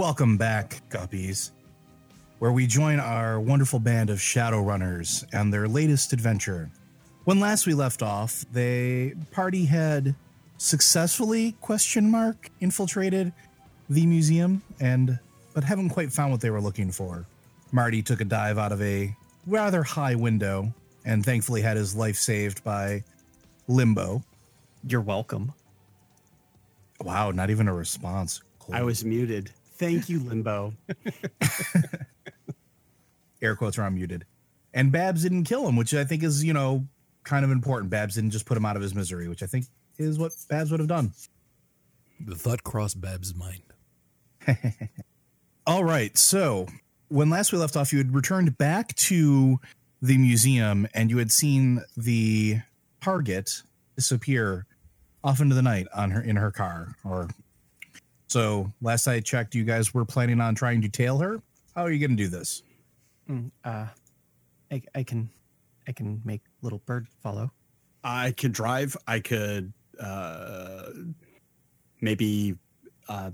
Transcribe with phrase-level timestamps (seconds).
[0.00, 1.50] Welcome back, Guppies,
[2.38, 6.70] where we join our wonderful band of Shadowrunners and their latest adventure.
[7.24, 10.14] When last we left off, the party had
[10.56, 13.34] successfully question mark infiltrated
[13.90, 15.18] the museum and
[15.52, 17.26] but haven't quite found what they were looking for.
[17.70, 19.14] Marty took a dive out of a
[19.46, 20.72] rather high window
[21.04, 23.04] and thankfully had his life saved by
[23.68, 24.22] Limbo.
[24.82, 25.52] You're welcome.
[27.02, 28.40] Wow, not even a response.
[28.60, 28.76] Cool.
[28.76, 29.52] I was muted.
[29.80, 30.74] Thank you, Limbo.
[33.42, 34.24] air quotes are unmuted.
[34.74, 36.86] And Babs didn't kill him, which I think is, you know,
[37.24, 37.90] kind of important.
[37.90, 39.64] Babs didn't just put him out of his misery, which I think
[39.96, 41.12] is what Babs would have done.
[42.20, 43.62] The thought crossed Bab's mind.
[45.66, 46.16] All right.
[46.18, 46.66] So
[47.08, 49.60] when last we left off, you had returned back to
[50.02, 52.58] the museum and you had seen the
[53.00, 53.62] target
[53.96, 54.66] disappear
[55.24, 56.96] off into the night on her in her car.
[57.02, 57.30] Or
[58.30, 61.42] so last I checked, you guys were planning on trying to tail her.
[61.74, 62.62] How are you going to do this?
[63.28, 63.86] Mm, uh,
[64.70, 65.28] I, I can,
[65.88, 67.50] I can make little bird follow.
[68.04, 68.96] I could drive.
[69.06, 70.90] I could uh,
[72.00, 72.54] maybe.
[73.08, 73.30] Uh,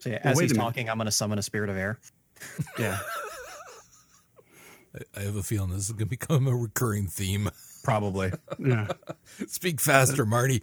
[0.00, 0.64] So yeah, Well, as wait he's a minute.
[0.64, 1.98] talking, I'm going to summon a spirit of air.
[2.78, 2.98] yeah.
[4.94, 7.50] I, I have a feeling this is going to become a recurring theme.
[7.84, 8.32] Probably.
[8.58, 8.88] Yeah.
[9.46, 10.62] Speak faster, Marty.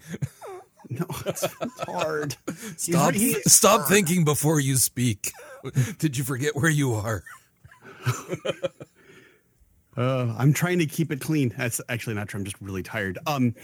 [0.90, 2.36] No, it's, it's hard.
[2.78, 5.32] Stop, he- stop thinking before you speak.
[5.98, 7.24] Did you forget where you are?
[9.98, 11.54] Uh, I'm trying to keep it clean.
[11.58, 12.40] That's actually not true.
[12.40, 13.18] I'm just really tired.
[13.26, 13.56] Um,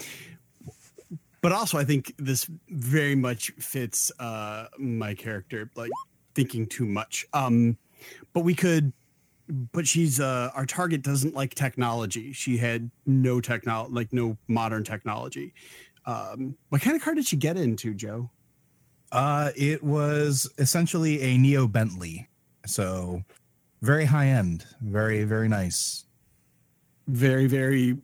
[1.42, 5.90] but also I think this very much fits uh my character, like
[6.34, 7.26] thinking too much.
[7.32, 7.76] Um,
[8.32, 8.92] but we could.
[9.72, 12.32] But she's uh our target doesn't like technology.
[12.32, 15.52] She had no technology, like no modern technology.
[16.04, 18.30] Um, what kind of car did she get into, Joe?
[19.10, 22.28] Uh, it was essentially a Neo Bentley.
[22.66, 23.22] So
[23.82, 26.04] very high end, very, very nice.
[27.08, 27.98] Very, very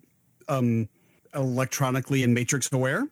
[0.49, 0.89] um
[1.35, 3.09] electronically and matrix aware.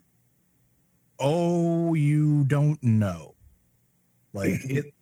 [1.19, 3.34] Oh, you don't know.
[4.32, 4.92] Like it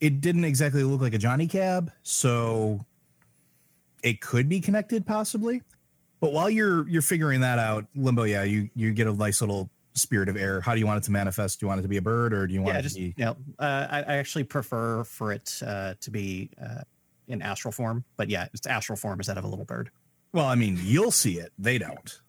[0.00, 2.86] it didn't exactly look like a Johnny cab, so
[4.02, 5.62] it could be connected possibly.
[6.20, 9.70] But while you're you're figuring that out, Limbo, yeah, you you get a nice little
[9.94, 10.60] spirit of air.
[10.60, 11.60] How do you want it to manifest?
[11.60, 12.94] Do you want it to be a bird or do you want yeah, it just
[12.96, 16.82] to be you know, uh, I, I actually prefer for it uh, to be uh,
[17.26, 18.04] in astral form.
[18.16, 19.90] But yeah, it's astral form instead of a little bird.
[20.32, 21.52] Well, I mean, you'll see it.
[21.58, 22.20] They don't.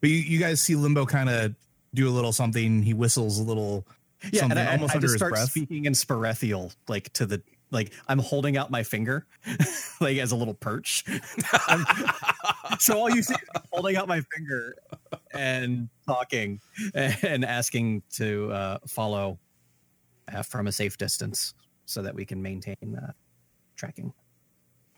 [0.00, 1.54] But you, you guys see Limbo kind of
[1.94, 2.82] do a little something.
[2.82, 3.86] He whistles a little
[4.32, 5.50] Yeah, something and I, almost I under just his start breath.
[5.50, 9.26] speaking in Sperethiel, like to the like I'm holding out my finger,
[10.00, 11.04] like as a little perch.
[12.78, 14.76] So all you see is holding out my finger
[15.32, 16.60] and talking
[16.94, 19.38] and asking to uh, follow
[20.32, 21.54] uh, from a safe distance
[21.86, 23.12] so that we can maintain uh,
[23.76, 24.12] tracking.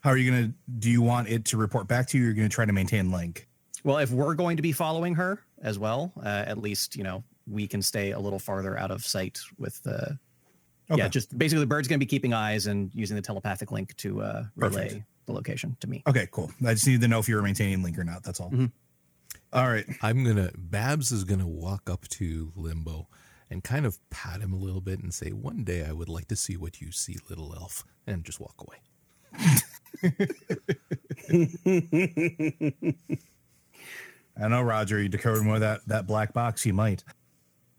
[0.00, 0.52] How are you gonna?
[0.78, 2.24] Do you want it to report back to you?
[2.24, 3.46] Or you're gonna try to maintain link.
[3.84, 7.22] Well, if we're going to be following her as well, uh, at least you know
[7.46, 10.18] we can stay a little farther out of sight with the.
[10.90, 11.00] Okay.
[11.02, 13.94] Yeah, just basically the bird's going to be keeping eyes and using the telepathic link
[13.98, 15.04] to uh, relay Perfect.
[15.26, 16.02] the location to me.
[16.08, 16.50] Okay, cool.
[16.66, 18.22] I just need to know if you were maintaining link or not.
[18.24, 18.50] That's all.
[18.50, 18.72] Mhm.
[19.52, 19.84] All right.
[20.02, 23.08] I'm going to, Babs is going to walk up to Limbo
[23.48, 26.26] and kind of pat him a little bit and say, One day I would like
[26.28, 28.78] to see what you see, little elf, and just walk away.
[34.40, 35.00] I know, Roger.
[35.02, 36.64] You decoded more of that that black box.
[36.64, 37.02] You might.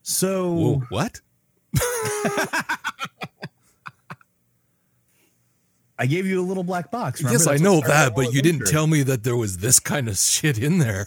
[0.04, 1.22] So Whoa, what?
[6.02, 7.22] I gave you a little black box.
[7.22, 7.38] Remember?
[7.38, 10.18] yes, I know that, but you didn't tell me that there was this kind of
[10.18, 11.06] shit in there.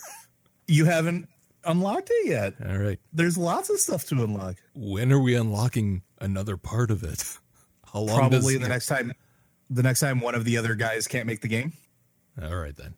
[0.69, 1.29] You haven't
[1.65, 2.55] unlocked it yet.
[2.65, 3.01] All right.
[3.13, 4.55] There's lots of stuff to unlock.
[4.73, 7.25] When are we unlocking another part of it?
[7.93, 9.13] How long Probably does the next time.
[9.69, 11.73] The next time one of the other guys can't make the game.
[12.41, 12.95] All right then.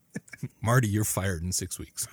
[0.60, 2.06] Marty, you're fired in six weeks.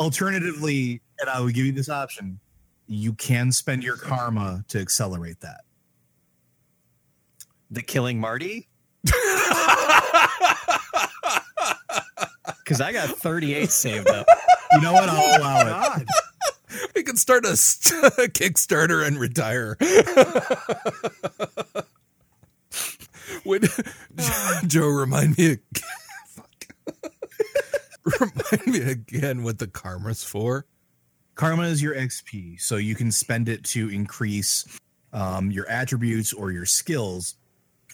[0.00, 2.40] Alternatively, and I will give you this option:
[2.92, 5.60] you can spend your karma to accelerate that.
[7.70, 8.68] The killing Marty.
[12.64, 14.26] Because I got 38 saved up.
[14.72, 15.08] You know what?
[15.08, 15.64] I'll allow it.
[15.70, 16.06] God.
[16.94, 19.76] we can start a st- Kickstarter and retire.
[23.44, 23.68] Would
[24.68, 25.52] Joe remind me?
[25.52, 25.80] ag-
[26.28, 26.66] Fuck.
[28.04, 30.64] remind me again what the karma's for.
[31.40, 34.66] Karma is your XP, so you can spend it to increase
[35.14, 37.36] um, your attributes or your skills,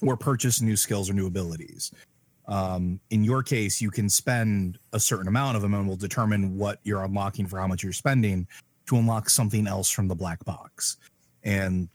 [0.02, 1.92] or purchase new skills or new abilities.
[2.48, 6.58] Um, in your case, you can spend a certain amount of them, and will determine
[6.58, 8.48] what you're unlocking for how much you're spending.
[8.86, 10.96] to unlock something else from the black box.
[11.44, 11.88] And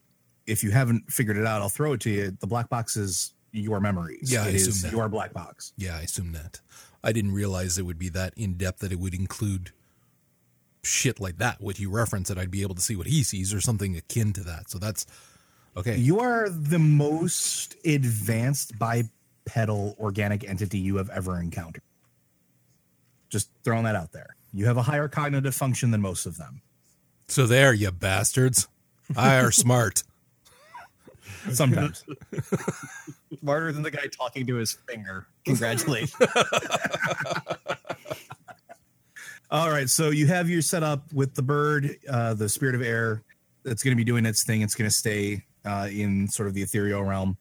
[0.47, 2.37] if you haven't figured it out, I'll throw it to you.
[2.39, 4.31] The black box is your memories.
[4.31, 4.95] Yeah, I it is assume that.
[4.95, 5.73] your black box.
[5.75, 6.61] Yeah, I assume that.
[7.03, 9.71] I didn't realize it would be that in depth that it would include
[10.83, 11.61] shit like that.
[11.61, 14.33] What you reference that I'd be able to see what he sees or something akin
[14.33, 14.69] to that.
[14.69, 15.05] So that's
[15.77, 15.97] okay.
[15.97, 21.83] You are the most advanced bipedal organic entity you have ever encountered.
[23.29, 24.35] Just throwing that out there.
[24.53, 26.61] You have a higher cognitive function than most of them.
[27.27, 28.67] So there, you bastards.
[29.15, 30.03] I are smart.
[31.51, 32.03] Sometimes.
[33.39, 35.27] Smarter than the guy talking to his finger.
[35.45, 36.13] Congratulations.
[39.51, 43.21] All right, so you have your setup with the bird, uh, the spirit of air.
[43.65, 44.61] That's going to be doing its thing.
[44.61, 47.37] It's going to stay uh, in sort of the ethereal realm.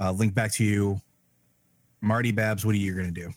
[0.00, 1.00] Uh, link back to you,
[2.00, 2.66] Marty Babs.
[2.66, 3.30] What are you going to do?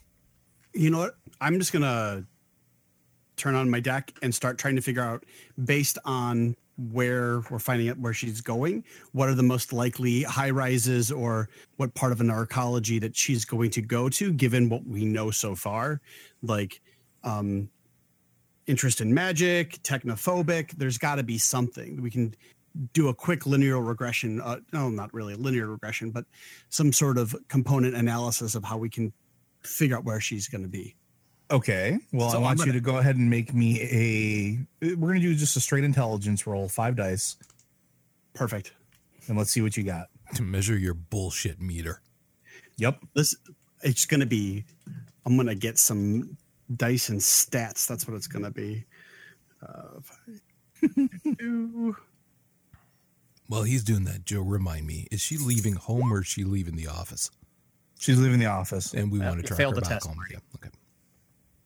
[0.74, 1.16] You know what?
[1.42, 2.26] I'm just gonna
[3.36, 5.26] turn on my deck and start trying to figure out,
[5.66, 6.56] based on
[6.92, 11.50] where we're finding out where she's going, what are the most likely high rises or
[11.78, 15.30] what part of an arcology that she's going to go to, given what we know
[15.30, 16.02] so far,
[16.42, 16.82] like
[17.24, 17.70] um,
[18.72, 20.72] interest in magic, technophobic.
[20.78, 22.34] There's got to be something we can
[22.94, 24.40] do a quick linear regression.
[24.42, 26.24] Uh, no, not really a linear regression, but
[26.70, 29.12] some sort of component analysis of how we can
[29.62, 30.96] figure out where she's going to be.
[31.52, 32.00] Okay.
[32.14, 34.86] Well, So I want you gonna- to go ahead and make me a.
[34.96, 37.36] We're going to do just a straight intelligence roll, five dice,
[38.34, 38.72] Perfect.
[39.28, 40.08] and let's see what you got.
[40.36, 42.00] to measure your bullshit meter.
[42.78, 43.04] Yep.
[43.16, 43.36] This
[43.84, 44.64] it's going to be.
[45.26, 46.38] I'm going to get some
[46.76, 47.88] dice and stats.
[47.88, 48.86] That's what it's going to be.
[49.66, 50.00] Uh,
[51.40, 51.96] two.
[53.48, 56.76] While he's doing that, Joe, remind me: is she leaving home or is she leaving
[56.76, 57.30] the office?
[58.00, 58.94] She's leaving the office.
[58.94, 60.16] And we Uh, want to you track her the back test, home.
[60.16, 60.34] Marty.
[60.36, 60.70] Yeah, okay.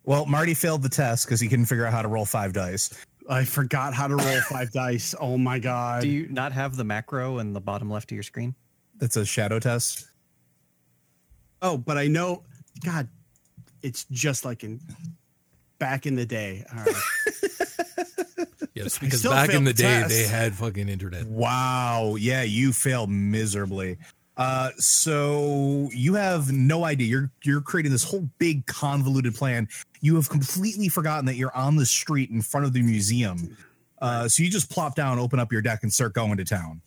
[0.03, 2.93] Well, Marty failed the test because he couldn't figure out how to roll five dice.
[3.29, 5.15] I forgot how to roll five dice.
[5.19, 6.01] Oh my god!
[6.01, 8.53] Do you not have the macro in the bottom left of your screen?
[8.97, 10.07] That's a shadow test.
[11.61, 12.43] oh, but I know.
[12.83, 13.07] God,
[13.85, 14.79] it's just like in
[15.79, 16.65] back in the day.
[16.75, 16.95] All right.
[18.75, 21.25] Yes, because back in the the day they had fucking internet.
[21.27, 22.17] Wow.
[22.19, 23.97] Yeah, you failed miserably.
[24.35, 27.07] Uh, so you have no idea.
[27.07, 29.69] You're you're creating this whole big convoluted plan.
[30.01, 33.55] You have completely forgotten that you're on the street in front of the museum.
[34.01, 36.81] Uh, so you just plop down, open up your deck, and start going to town.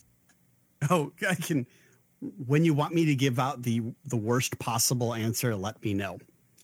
[0.91, 1.67] Oh, I can.
[2.47, 6.19] When you want me to give out the the worst possible answer, let me know,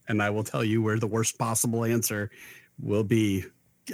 [0.08, 2.30] and I will tell you where the worst possible answer
[2.80, 3.44] will be.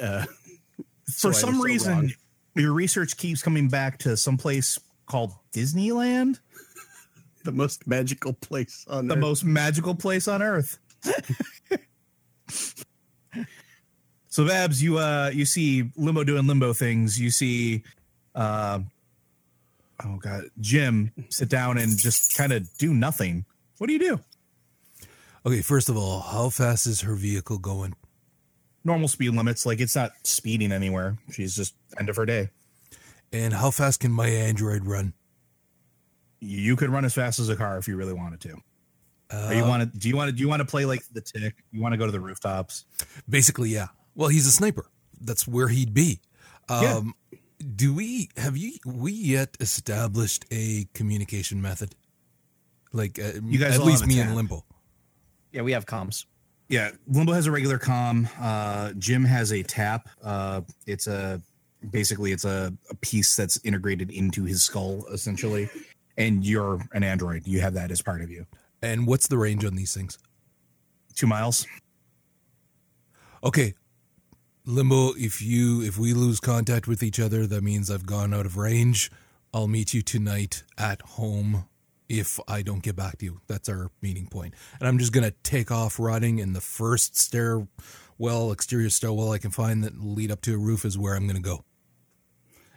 [0.00, 0.24] Uh,
[1.06, 2.12] so For some so reason, wrong.
[2.54, 6.38] your research keeps coming back to some place called Disneyland,
[7.44, 9.20] the most magical place on the earth.
[9.20, 10.78] most magical place on earth.
[14.28, 17.18] so Babs, you uh you see Limbo doing limbo things.
[17.20, 17.82] You see
[18.34, 18.80] uh
[20.04, 23.44] oh god, Jim sit down and just kind of do nothing.
[23.78, 24.20] What do you do?
[25.46, 27.94] Okay, first of all, how fast is her vehicle going?
[28.84, 31.18] Normal speed limits, like it's not speeding anywhere.
[31.30, 32.50] She's just end of her day.
[33.32, 35.14] And how fast can my Android run?
[36.40, 38.56] You could run as fast as a car if you really wanted to.
[39.30, 39.98] Uh, you want to?
[39.98, 40.32] Do you want to?
[40.32, 41.54] Do you want to play like the tick?
[41.70, 42.84] You want to go to the rooftops?
[43.28, 43.88] Basically, yeah.
[44.14, 44.86] Well, he's a sniper.
[45.20, 46.20] That's where he'd be.
[46.68, 46.96] Yeah.
[46.96, 47.14] Um,
[47.76, 51.94] Do we have you we yet established a communication method?
[52.92, 54.34] Like uh, You guys at least me and.
[54.34, 54.64] Limbo.
[55.52, 56.26] Yeah, we have comms.
[56.68, 58.28] Yeah, Limbo has a regular com.
[58.38, 60.08] Uh, Jim has a tap.
[60.22, 61.42] Uh, it's a
[61.90, 65.68] basically it's a, a piece that's integrated into his skull essentially,
[66.16, 67.46] and you're an android.
[67.46, 68.46] You have that as part of you.
[68.82, 70.18] And what's the range on these things?
[71.14, 71.66] Two miles.
[73.42, 73.74] Okay.
[74.64, 78.46] Limbo, if you if we lose contact with each other, that means I've gone out
[78.46, 79.10] of range.
[79.52, 81.64] I'll meet you tonight at home
[82.10, 83.40] if I don't get back to you.
[83.46, 84.54] That's our meeting point.
[84.80, 89.52] And I'm just gonna take off running and the first stairwell, exterior stairwell I can
[89.52, 91.64] find that lead up to a roof is where I'm gonna go.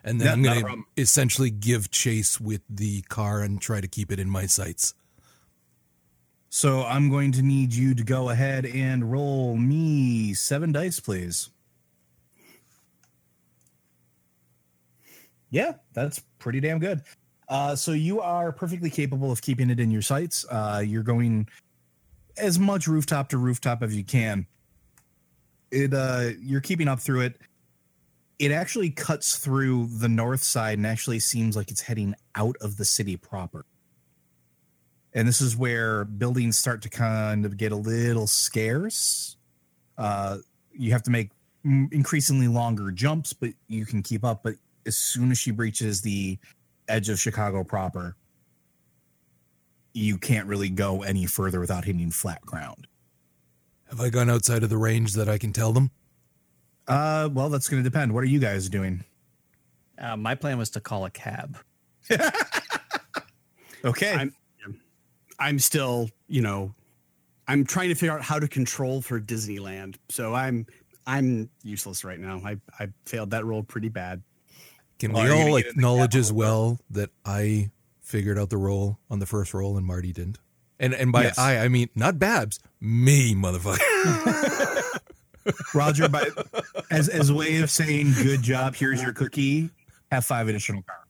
[0.04, 4.20] And then I'm gonna essentially give chase with the car and try to keep it
[4.20, 4.94] in my sights.
[6.50, 11.50] So I'm going to need you to go ahead and roll me seven dice, please.
[15.50, 17.02] Yeah, that's pretty damn good.
[17.54, 20.44] Uh, so you are perfectly capable of keeping it in your sights.
[20.50, 21.48] Uh, you're going
[22.36, 24.48] as much rooftop to rooftop as you can.
[25.72, 27.40] It uh, you're keeping up through it.
[28.40, 32.78] It actually cuts through the north side and actually seems like it's heading out of
[32.78, 33.66] the city proper
[35.14, 39.38] and this is where buildings start to kind of get a little scarce.
[39.98, 40.40] Uh,
[40.74, 41.30] you have to make
[41.64, 44.42] increasingly longer jumps, but you can keep up.
[44.44, 44.56] But
[44.86, 46.40] as soon as she breaches the
[46.88, 48.16] edge of Chicago proper,
[49.94, 52.88] you can't really go any further without hitting flat ground.
[53.90, 55.92] Have I gone outside of the range that I can tell them?
[56.88, 58.14] Uh, well, that's going to depend.
[58.14, 59.04] What are you guys doing?
[59.98, 61.58] Uh, my plan was to call a cab.
[63.86, 64.14] Okay.
[64.14, 64.34] I'm
[65.40, 66.74] I'm still, you know,
[67.48, 69.98] I'm trying to figure out how to control for Disneyland.
[70.10, 70.66] So I'm
[71.06, 72.42] I'm useless right now.
[72.46, 74.22] I I failed that role pretty bad.
[75.04, 78.58] Can we you all get in the acknowledge as well that I figured out the
[78.58, 80.40] role on the first roll and Marty didn't?
[80.80, 81.38] And and by Yes.
[81.38, 83.80] I I mean not Babs, me, motherfucker.
[85.74, 86.26] Roger, by,
[86.90, 89.72] as as a way of saying good job, here's your cookie.
[90.10, 91.04] Have five additional cards.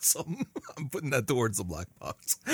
[0.00, 0.44] awesome.
[0.76, 2.40] I'm putting that towards the black box.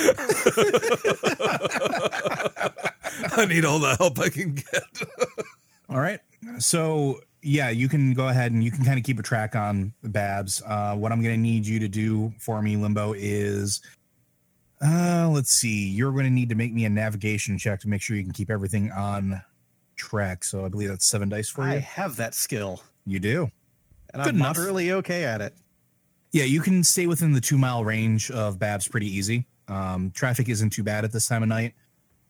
[3.33, 5.03] I need all the help I can get.
[5.89, 6.21] All right.
[6.59, 9.93] So yeah, you can go ahead and you can kind of keep a track on
[10.03, 10.63] Babs.
[10.67, 13.81] Uh, what I'm going to need you to do for me, Limbo, is
[14.85, 15.89] uh, let's see.
[15.89, 18.33] You're going to need to make me a navigation check to make sure you can
[18.33, 19.43] keep everything on
[19.97, 20.45] track.
[20.45, 21.73] So I believe that's seven dice for you.
[21.73, 23.51] I have that skill, You do.
[24.15, 24.59] and Good I'm enough.
[24.59, 25.55] really okay at it.
[26.33, 29.47] Yeah, you can stay within the two mile range of Babs pretty easy.
[29.69, 31.75] Um, traffic isn't too bad at this time of night.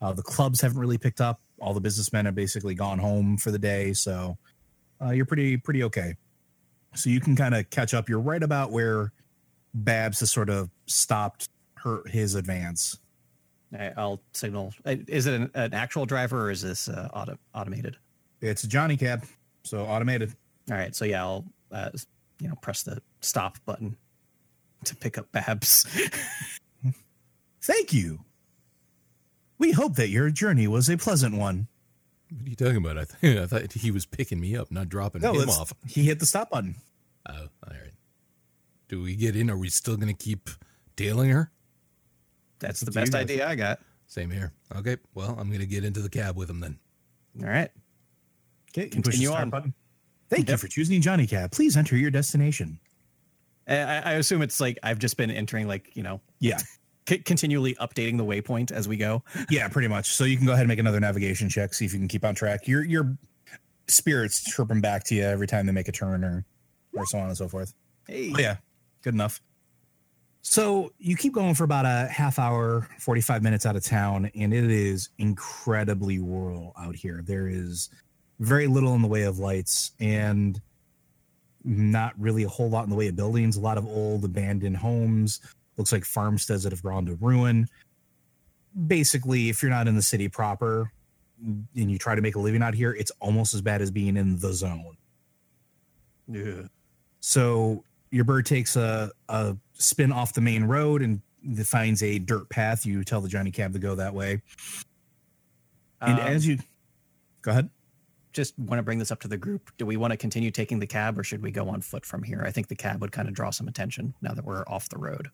[0.00, 1.40] Uh, the clubs haven't really picked up.
[1.60, 4.38] All the businessmen have basically gone home for the day, so
[5.02, 6.14] uh, you're pretty pretty okay.
[6.94, 8.08] So you can kind of catch up.
[8.08, 9.12] You're right about where
[9.72, 12.98] Babs has sort of stopped her his advance.
[13.96, 14.74] I'll signal.
[14.84, 17.96] Is it an, an actual driver or is this uh, auto, automated?
[18.40, 19.24] It's a Johnny cab,
[19.62, 20.34] so automated.
[20.70, 21.90] All right, so yeah, I'll uh,
[22.40, 23.96] you know press the stop button
[24.84, 25.86] to pick up Babs.
[27.62, 28.20] Thank you.
[29.58, 31.68] We hope that your journey was a pleasant one.
[32.32, 32.98] What are you talking about?
[32.98, 35.72] I, th- I thought he was picking me up, not dropping him off.
[35.88, 36.76] he hit the stop button.
[37.28, 37.92] Oh, all right.
[38.88, 39.50] Do we get in?
[39.50, 40.50] Are we still going to keep
[40.96, 41.50] tailing her?
[42.58, 43.80] That's the up to you best idea I got.
[44.06, 44.52] Same here.
[44.74, 44.96] Okay.
[45.14, 46.78] Well, I'm going to get into the cab with him then.
[47.40, 47.70] All right.
[48.72, 49.50] Okay, you can push the Continue on.
[49.50, 49.74] button.
[50.28, 51.50] Thank you for choosing Johnny Cab.
[51.52, 52.78] Please enter your destination.
[53.66, 56.58] I, I assume it's like I've just been entering like you know Yeah,
[57.08, 59.22] c- continually updating the waypoint as we go.
[59.50, 60.10] yeah, pretty much.
[60.10, 62.24] So you can go ahead and make another navigation check, see if you can keep
[62.24, 62.66] on track.
[62.68, 63.16] Your your
[63.88, 66.44] spirits chirping back to you every time they make a turn, or
[66.94, 67.72] or so on and so forth.
[68.06, 68.56] Hey, Oh, yeah,
[69.02, 69.40] good enough.
[70.42, 74.54] So you keep going for about a half hour, 45 minutes out of town, and
[74.54, 77.22] it is incredibly rural out here.
[77.24, 77.90] There is
[78.38, 80.58] very little in the way of lights and
[81.62, 83.56] not really a whole lot in the way of buildings.
[83.56, 85.40] A lot of old abandoned homes.
[85.80, 87.66] Looks like farmsteads that have gone to ruin.
[88.86, 90.92] Basically, if you're not in the city proper
[91.42, 94.18] and you try to make a living out here, it's almost as bad as being
[94.18, 94.98] in the zone.
[96.28, 96.64] Yeah.
[97.20, 101.22] So your bird takes a, a spin off the main road and
[101.66, 102.84] finds a dirt path.
[102.84, 104.42] You tell the Johnny Cab to go that way.
[106.02, 106.58] And Um, as you
[107.40, 107.70] go ahead.
[108.32, 109.70] just want to bring this up to the group.
[109.78, 112.22] Do we want to continue taking the cab or should we go on foot from
[112.22, 112.44] here?
[112.46, 114.98] I think the cab would kind of draw some attention now that we're off the
[114.98, 115.30] road.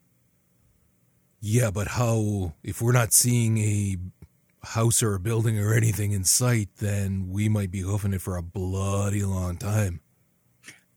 [1.41, 3.97] Yeah, but how, if we're not seeing a
[4.67, 8.37] house or a building or anything in sight, then we might be hoofing it for
[8.37, 10.01] a bloody long time.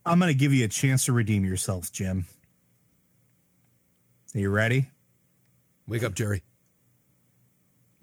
[0.05, 2.25] I'm going to give you a chance to redeem yourself, Jim.
[4.34, 4.89] Are you ready?
[5.88, 6.43] Wake up, Jerry.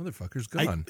[0.01, 0.85] Motherfucker's gone.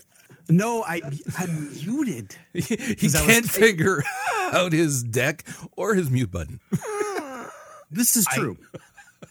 [0.49, 1.01] No, I
[1.39, 2.35] I'm muted.
[2.53, 4.03] he I can't figure
[4.53, 5.45] out his deck
[5.77, 6.61] or his mute button.
[7.91, 8.57] This is I- true.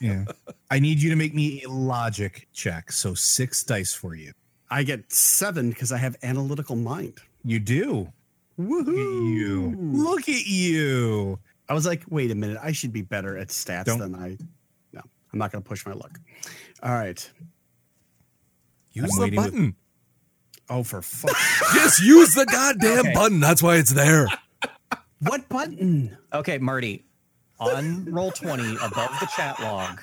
[0.01, 0.25] Yeah.
[0.71, 2.91] I need you to make me a logic check.
[2.91, 4.33] So six dice for you.
[4.69, 7.19] I, get seven because I have analytical mind.
[7.43, 8.11] You do.
[8.57, 9.75] Look at you.
[9.77, 11.39] Look at you.
[11.69, 14.37] I was like, wait a minute, I should be better at stats Don't- than I.
[14.93, 15.01] No,
[15.33, 16.19] I'm not going to push my luck.
[16.83, 17.31] All right.
[18.93, 19.75] Use I'm the waiting with- button.
[20.69, 21.35] Oh, for fuck.
[21.75, 23.13] Just use the goddamn Okay.
[23.13, 23.39] button.
[23.39, 24.27] That's why it's there.
[25.19, 26.17] what button?
[26.33, 27.04] Okay, Marty,
[27.59, 30.01] on Roll20 above the chat log,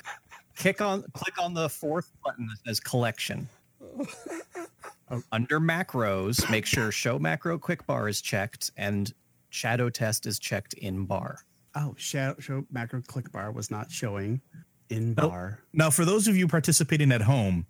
[0.57, 3.49] click on click on the fourth button that says collection.
[5.11, 9.13] Oh, under macros, make sure show macro quick bar is checked and
[9.51, 11.41] shadow test is checked in bar.
[11.75, 14.41] Oh, show, show macro click bar was not showing
[14.89, 15.29] in Nope.
[15.31, 15.59] bar.
[15.75, 17.67] Now, for those of you participating at home,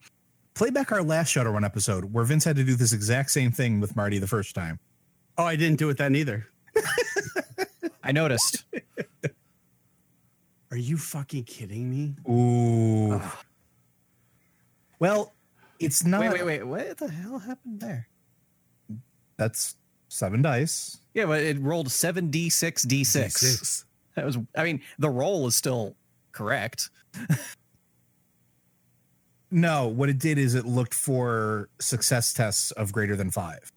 [0.54, 3.80] play back our last Shadowrun episode where Vince had to do this exact same thing
[3.80, 4.78] with Marty the first time.
[5.36, 6.46] Oh, I didn't do it then either.
[8.04, 8.62] I noticed.
[10.72, 12.14] Are you fucking kidding me?
[12.28, 13.20] Ooh.
[14.98, 15.32] Well,
[15.78, 16.20] it's not.
[16.22, 16.88] wait, wait, wait.
[16.88, 18.08] What the hell happened there?
[19.36, 19.76] That's
[20.08, 20.98] seven dice.
[21.14, 23.40] Yeah, but it rolled seven d six d six.
[23.44, 23.84] D6.
[24.16, 24.38] That was.
[24.56, 25.94] I mean, the roll is still
[26.32, 26.90] correct.
[29.54, 33.70] No, what it did is it looked for success tests of greater than five.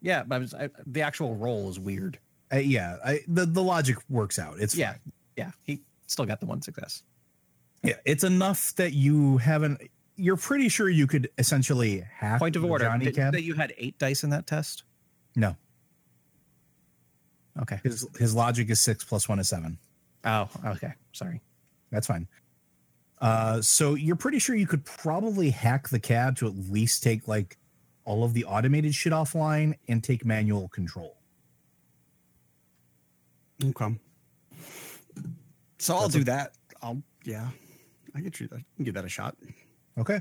[0.00, 2.20] Yeah, but I was, I, the actual roll is weird.
[2.52, 4.60] Uh, yeah, I, the the logic works out.
[4.60, 5.00] It's Yeah, fine.
[5.36, 5.50] yeah.
[5.64, 5.80] He
[6.12, 7.02] still got the one success.
[7.82, 7.94] yeah.
[8.04, 9.80] It's enough that you haven't.
[10.16, 12.84] You're pretty sure you could essentially hack Point of order.
[12.84, 13.32] Johnny Did, Cab.
[13.32, 14.84] that you had eight dice in that test.
[15.34, 15.56] No,
[17.60, 17.80] Okay.
[17.82, 19.78] his his logic is six plus one is seven.
[20.24, 20.92] Oh, okay.
[21.12, 21.40] Sorry.
[21.90, 22.28] That's fine.
[23.20, 27.26] Uh, so you're pretty sure you could probably hack the cab to at least take
[27.28, 27.56] like
[28.04, 31.16] all of the automated shit offline and take manual control.
[33.64, 33.98] Okay.
[35.82, 36.52] So I'll That's do a- that.
[36.80, 37.48] I'll yeah.
[38.14, 38.56] I get you that.
[38.60, 39.36] I can give that a shot.
[39.98, 40.20] Okay.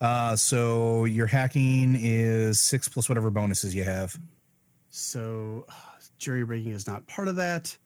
[0.00, 4.18] Uh, so your hacking is six plus whatever bonuses you have.
[4.90, 5.64] So
[6.18, 7.76] jury rigging is not part of that.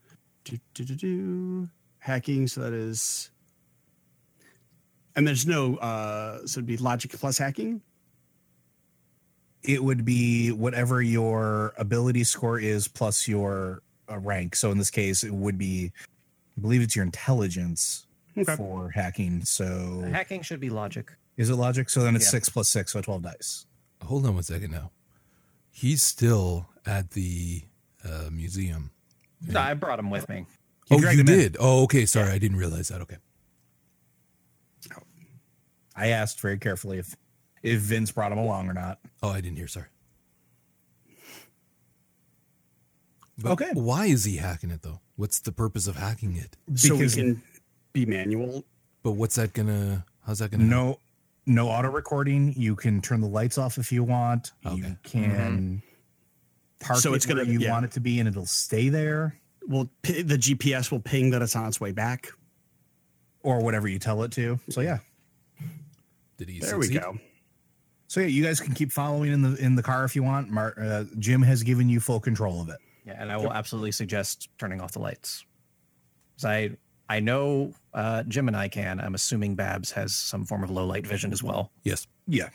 [0.45, 1.69] Do, do, do, do.
[1.99, 3.31] Hacking, so that is
[5.15, 7.83] and there's no uh so it'd be logic plus hacking.
[9.63, 14.57] It would be whatever your ability score is plus your uh, rank.
[14.57, 15.93] So in this case, it would be,
[16.61, 18.55] I believe it's your intelligence Okay.
[18.55, 19.45] for hacking.
[19.47, 21.11] So Hacking should be logic.
[21.39, 21.89] is it logic?
[21.89, 22.33] So then it's Yeah.
[22.33, 23.65] six plus six, so 12 dice.
[24.03, 24.91] Hold on one second now.
[25.71, 27.63] He's still at the
[28.05, 28.91] uh, museum.
[29.41, 30.45] No, I brought him with me.
[30.91, 31.27] You oh, you him in.
[31.27, 31.57] did.
[31.59, 32.05] Oh, okay.
[32.05, 33.01] Sorry, I didn't realize that.
[33.01, 33.17] Okay.
[35.97, 37.17] I asked very carefully if
[37.63, 38.99] if Vince brought him along or not.
[39.23, 39.69] Oh, I didn't hear.
[39.69, 39.87] Sorry.
[43.39, 43.71] But Okay.
[43.73, 45.01] Why is he hacking it though?
[45.21, 46.57] What's the purpose of hacking it?
[46.79, 47.43] So we can
[47.93, 48.65] be manual.
[49.03, 50.07] But what's that gonna?
[50.27, 50.65] How's that gonna?
[50.65, 50.99] No,
[51.45, 52.55] no auto recording.
[52.57, 54.53] You can turn the lights off if you want.
[54.65, 54.77] Okay.
[54.77, 55.83] You can
[56.81, 57.71] park So it it's gonna- where you yeah.
[57.71, 59.37] want it to be, and it'll stay there,
[59.69, 62.31] Well, p- the GPS will ping that it's on its way back.
[63.43, 64.59] or whatever you tell it to.
[64.71, 65.01] So yeah,
[66.39, 66.61] Did he?
[66.61, 67.19] There we go.
[68.07, 70.51] so yeah, you guys can keep following in the in the car if you want.
[70.51, 72.79] Mar- uh, Jim has given you full control of it.
[73.05, 75.45] Yeah, and I will absolutely suggest turning off the lights.
[76.37, 76.71] 'Cause I
[77.09, 79.01] I know uh, Jim and I can.
[79.01, 81.71] I'm assuming Babs has some form of low light vision as well.
[81.83, 82.07] Yes.
[82.29, 82.51] Yeah,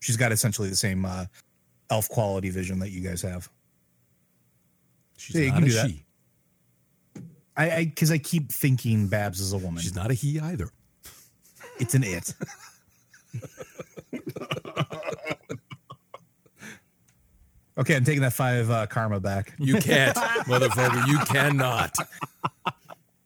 [0.00, 1.26] she's got essentially the same uh,
[1.90, 3.48] elf quality vision that you guys have.
[5.16, 5.90] She's Yeah, not a do that.
[5.90, 6.04] she.
[7.56, 9.82] I I because I keep thinking Babs is a woman.
[9.82, 10.70] She's not a he either.
[11.78, 12.34] It's an it.
[17.78, 19.52] okay, I'm taking that five uh, karma back.
[19.58, 21.06] You can't, motherfucker.
[21.06, 21.96] You cannot.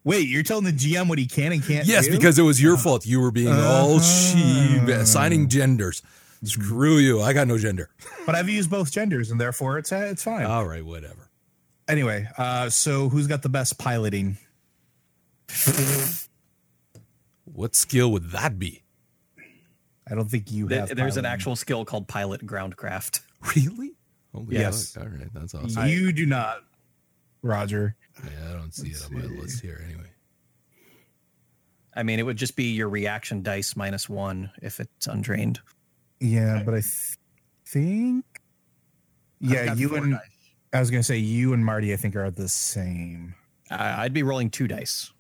[0.05, 2.13] Wait, you're telling the GM what he can and can't Yes, do?
[2.13, 3.05] because it was your fault.
[3.07, 4.93] You were being all she, Uh-huh.
[4.93, 6.03] assigning genders.
[6.45, 7.21] Screw you.
[7.23, 7.89] I got no gender.
[8.25, 10.45] but I've used both genders, and therefore it's uh, it's fine.
[10.47, 11.29] All right, whatever.
[11.89, 14.37] anyway, uh, so who's got the best piloting?
[17.45, 18.83] What skill would that be?
[20.09, 20.89] I don't think you Th- have.
[20.91, 21.27] There's an piloting.
[21.27, 23.21] actual skill called pilot groundcraft.
[23.57, 23.96] Really?
[24.37, 24.93] Oh, Holy Yes.
[24.93, 25.05] fuck.
[25.05, 25.87] All right, that's awesome.
[25.87, 26.59] You do not,
[27.43, 27.97] Roger.
[28.25, 30.11] Yeah, I don't see it on my list here anyway.
[31.95, 35.61] I mean, it would just be your reaction dice minus one if it's untrained.
[36.21, 37.17] Yeah, but I th-
[37.67, 38.25] think.
[39.41, 40.21] Yeah, you and dice.
[40.73, 41.93] I was gonna say you and Marty.
[41.93, 43.35] I think are the same.
[43.71, 45.11] I I'd be rolling two dice.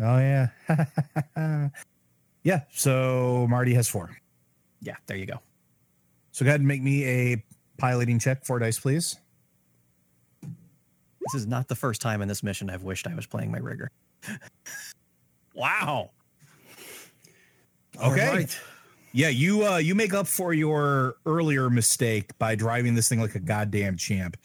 [0.00, 0.48] Oh yeah,
[2.42, 2.62] yeah.
[2.72, 4.16] So Marty has four.
[4.80, 5.40] Yeah, there you go.
[6.32, 7.44] So go ahead and make me a
[7.78, 9.16] piloting check, four dice, please.
[10.42, 13.58] This is not the first time in this mission I've wished I was playing my
[13.58, 13.90] rigger.
[15.54, 16.10] wow.
[17.96, 18.26] Okay.
[18.26, 18.60] All right.
[19.12, 23.36] Yeah, you uh you make up for your earlier mistake by driving this thing like
[23.36, 24.36] a goddamn champ.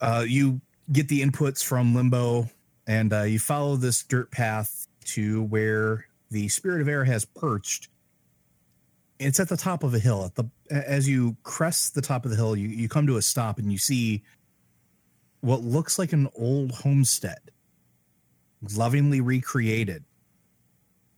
[0.00, 0.60] Uh you
[0.92, 2.50] get the inputs from Limbo
[2.86, 7.88] and uh you follow this dirt path to where the Spirit of Air has perched.
[9.18, 10.24] It's at the top of a hill.
[10.24, 13.22] At the as you crest the top of the hill, you, you come to a
[13.22, 14.22] stop and you see
[15.40, 17.50] what looks like an old homestead
[18.76, 20.04] lovingly recreated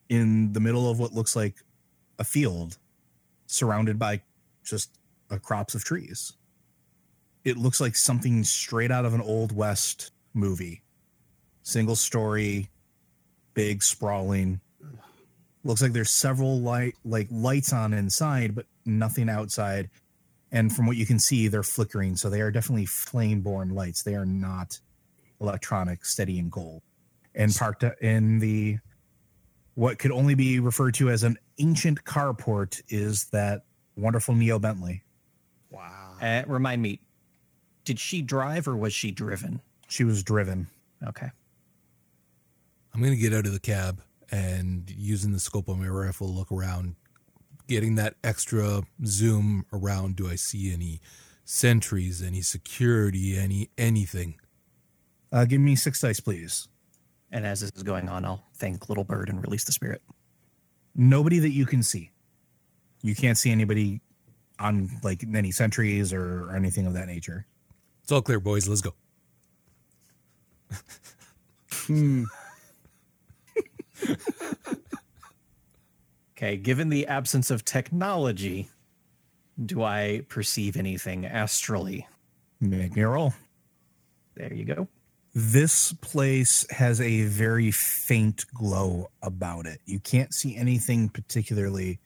[0.09, 1.57] in the middle of what looks like
[2.19, 2.79] a field
[3.47, 4.21] surrounded by
[4.65, 4.99] just
[5.31, 6.33] uh, crops of trees.
[7.45, 10.83] It looks like something straight out of an old west movie.
[11.63, 12.71] Single story,
[13.53, 14.61] big sprawling.
[15.65, 19.91] Looks like there's several light like lights on inside but nothing outside.
[20.53, 24.03] And from what you can see they're flickering, so they are definitely flame-born lights.
[24.03, 24.79] They are not
[25.41, 26.83] electronic, steady and gold.
[27.35, 28.79] And parked in the
[29.75, 33.65] what could only be referred to as an ancient carport is that
[33.97, 35.03] wonderful Neo Bentley.
[35.71, 36.15] Wow.
[36.23, 37.01] Uh, remind me,
[37.85, 39.61] did she drive or was she driven?
[39.89, 40.69] She was driven.
[41.05, 41.29] Okay.
[42.95, 46.33] I'm going to get out of the cab and using the scope on my rifle,
[46.33, 46.95] look around,
[47.67, 50.17] getting that extra zoom around.
[50.17, 51.01] Do I see any
[51.45, 54.37] sentries, any security, any anything?
[55.33, 56.69] Uh, give me six dice, please.
[57.31, 60.03] And as this is going on, I'll thank Little Bird and release the spirit.
[60.95, 62.11] Nobody that you can see.
[63.03, 64.01] You can't see anybody
[64.61, 67.47] on like any sentries or, or anything of that nature.
[68.03, 68.69] It's all clear, boys.
[68.69, 68.95] Let's go.
[76.37, 78.69] Okay, given the absence of technology,
[79.65, 82.09] do I perceive anything astrally?
[82.61, 83.35] Make me a roll.
[84.35, 84.89] There you go.
[85.33, 89.81] This place has a very faint glow about it.
[89.85, 91.99] You can't see anything particularly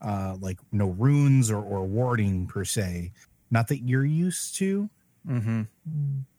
[0.00, 3.12] uh, like no runes or, or warding per se.
[3.50, 4.88] Not that you're used to,
[5.28, 5.62] Mm-hmm.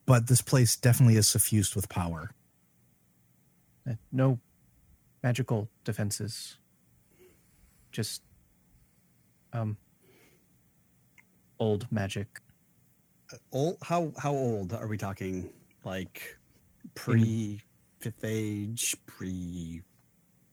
[0.07, 2.31] but this place definitely is suffused with power.
[3.87, 4.39] Uh, No
[5.21, 6.57] magical defenses.
[7.91, 8.21] Just
[9.53, 9.77] um
[11.59, 12.27] old magic.
[13.51, 13.77] Old?
[13.81, 15.49] How how old are we talking?
[15.83, 16.37] Like
[16.95, 17.61] pre
[17.99, 19.81] Fifth Age, pre.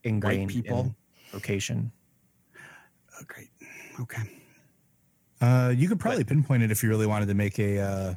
[0.05, 0.81] Ingrained people?
[0.81, 0.95] in
[1.33, 1.91] location.
[3.19, 3.49] Oh, great.
[4.01, 4.23] Okay.
[5.41, 8.15] Uh, you could probably pinpoint it if you really wanted to make a uh,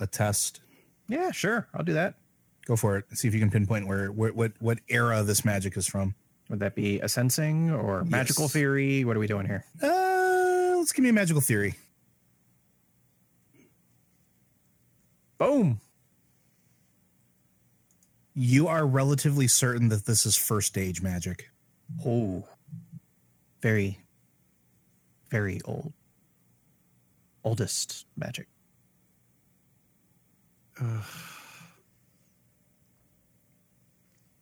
[0.00, 0.60] a test.
[1.08, 1.68] Yeah, sure.
[1.74, 2.14] I'll do that.
[2.66, 3.04] Go for it.
[3.12, 6.14] See if you can pinpoint where, where what what era this magic is from.
[6.48, 8.52] Would that be a sensing or magical Yes.
[8.52, 9.04] theory?
[9.04, 9.64] What are we doing here?
[9.82, 11.74] Uh, let's give me a magical theory.
[15.36, 15.80] Boom.
[18.34, 21.50] You are relatively certain that this is first age magic.
[22.04, 22.48] Oh.
[23.60, 23.98] Very,
[25.30, 25.92] very old.
[27.44, 28.46] Oldest magic.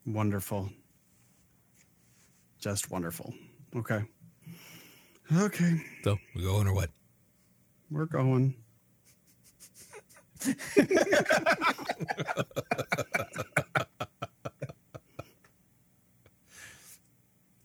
[0.04, 0.70] Wonderful.
[2.58, 3.34] Just wonderful.
[3.74, 4.02] Okay.
[5.36, 5.80] Okay.
[6.04, 6.90] So we going or what?
[7.90, 8.54] We're going.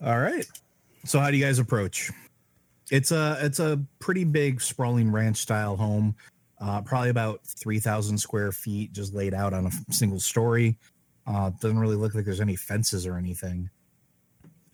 [0.03, 0.45] All right.
[1.05, 2.11] So how do you guys approach?
[2.91, 6.15] It's a it's a pretty big sprawling ranch style home,
[6.59, 10.77] uh, probably about three thousand square feet, just laid out on a single story.
[11.25, 13.69] Uh, doesn't really look like there's any fences or anything.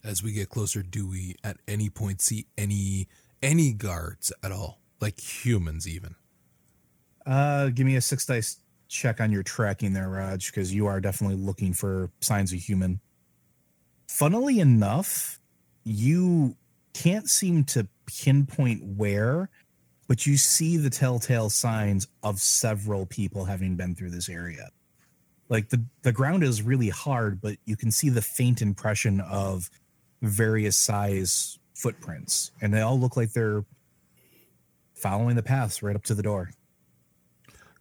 [0.08, 3.10] As we get closer, do we at any point see any
[3.44, 6.16] any guards at all, like humans even?
[7.26, 8.56] Uh, give me a six dice
[8.88, 13.02] check on your tracking there, Raj, because you are definitely looking for signs of human.
[14.08, 15.42] Funnily enough,
[15.84, 16.56] you
[16.94, 19.50] can't seem to pinpoint where,
[20.08, 24.70] but you see the telltale signs of several people having been through this area.
[25.50, 29.70] Like the the ground is really hard, but you can see the faint impression of
[30.22, 33.66] various size footprints, and they all look like they're
[34.94, 36.52] following the paths right up to the door.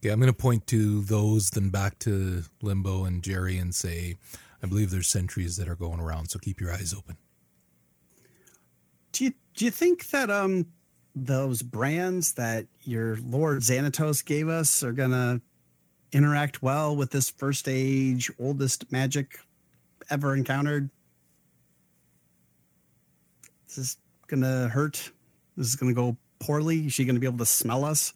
[0.03, 4.16] Yeah, I'm going to point to those, then back to Limbo and Jerry and say,
[4.62, 7.16] I believe there's sentries that are going around, so keep your eyes open.
[9.12, 10.66] Do you do you think that um
[11.14, 15.40] those brands that your Lord Xanatos gave us are gonna
[16.12, 19.38] interact well with this first age oldest magic
[20.11, 20.90] ever encountered?
[23.66, 25.11] This is this gonna hurt?
[25.57, 26.87] This is gonna go poorly?
[26.87, 28.12] Is she gonna be able to smell us?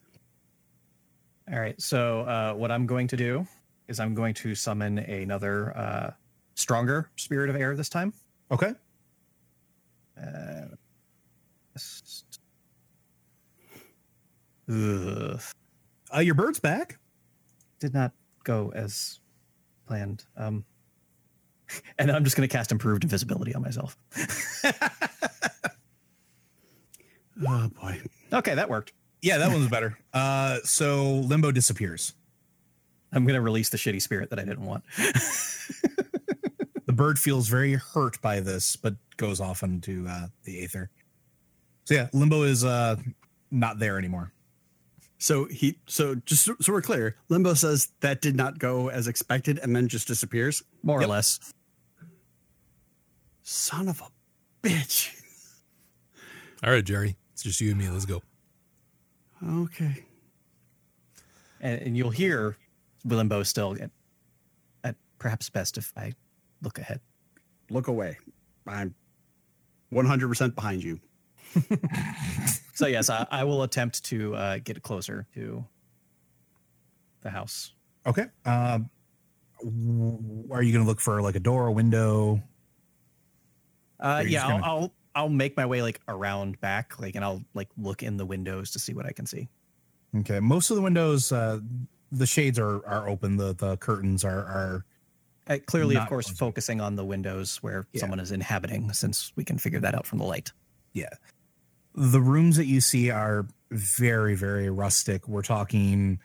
[1.52, 1.80] All right.
[1.80, 3.46] So uh, what I'm going to do
[3.88, 6.10] is I'm going to summon another uh,
[6.54, 8.12] stronger spirit of air this time.
[8.52, 8.72] Okay.
[10.16, 10.66] Uh,
[14.68, 16.98] Uh, your bird's back.
[17.80, 18.12] did not
[18.44, 19.18] go as
[19.86, 20.24] planned.
[20.36, 20.64] Um,
[21.98, 23.96] and I'm just going to cast improved invisibility on myself.
[27.46, 27.98] Oh boy.
[28.34, 28.92] Okay, that worked.
[29.22, 29.96] Yeah, that one's better.
[30.12, 32.12] Uh, so Limbo disappears.
[33.12, 34.84] I'm going to release the shitty spirit that I didn't want.
[36.90, 40.90] The bird feels very hurt by this, but goes off into uh, the aether.
[41.84, 42.96] So yeah, Limbo is uh,
[43.52, 44.32] not there anymore.
[45.18, 49.06] So he so just so so we're clear, Limbo says that did not go as
[49.06, 50.64] expected and then just disappears.
[50.82, 51.38] More or less.
[53.50, 54.06] Son of a
[54.66, 55.10] bitch.
[56.64, 57.88] All right, Jerry, it's just you and me.
[57.88, 58.22] Let's go.
[59.44, 60.04] Okay.
[61.60, 62.56] And, and you'll hear
[63.04, 63.76] Willembo still.
[63.80, 63.90] At,
[64.84, 66.12] at perhaps best if I
[66.62, 67.00] look ahead.
[67.70, 68.18] Look away.
[68.68, 68.94] I'm
[69.92, 71.00] 100% behind you.
[72.72, 75.62] So yes, I, I will attempt to uh, get closer to
[77.20, 77.74] the house.
[78.06, 78.24] Okay.
[78.46, 78.88] Um,
[80.50, 82.42] are you going to look for like a door, a window?
[84.00, 87.68] Uh, yeah, I'll, I'll I'll make my way like around back, like, and I'll like
[87.76, 89.48] look in the windows to see what I can see.
[90.18, 90.40] Okay.
[90.40, 91.60] Most of the windows, uh,
[92.10, 93.36] the shades are are open.
[93.36, 94.84] The the curtains are are
[95.48, 98.00] Uh, clearly, of course, focusing on the windows where Yeah.
[98.00, 100.52] someone is inhabiting, since we can figure that out from the light.
[100.92, 101.10] yeah.
[101.94, 105.26] The rooms that you see are very very rustic.
[105.28, 106.20] We're talking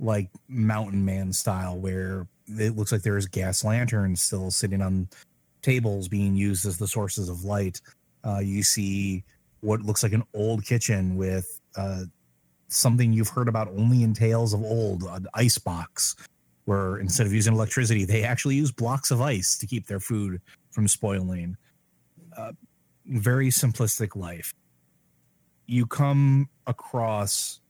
[0.00, 5.08] like mountain man style, where it looks like there's gas lanterns still sitting on
[5.66, 7.80] tables being used as the sources of light.
[8.24, 9.24] Uh, you see
[9.60, 12.04] what looks like an old kitchen with uh,
[12.68, 16.14] something you've heard about only in tales of old an ice box
[16.66, 20.40] where instead of using electricity they actually use blocks of ice to keep their food
[20.70, 21.56] from spoiling
[22.36, 22.52] uh,
[23.06, 24.52] very simplistic life
[25.66, 27.60] you come across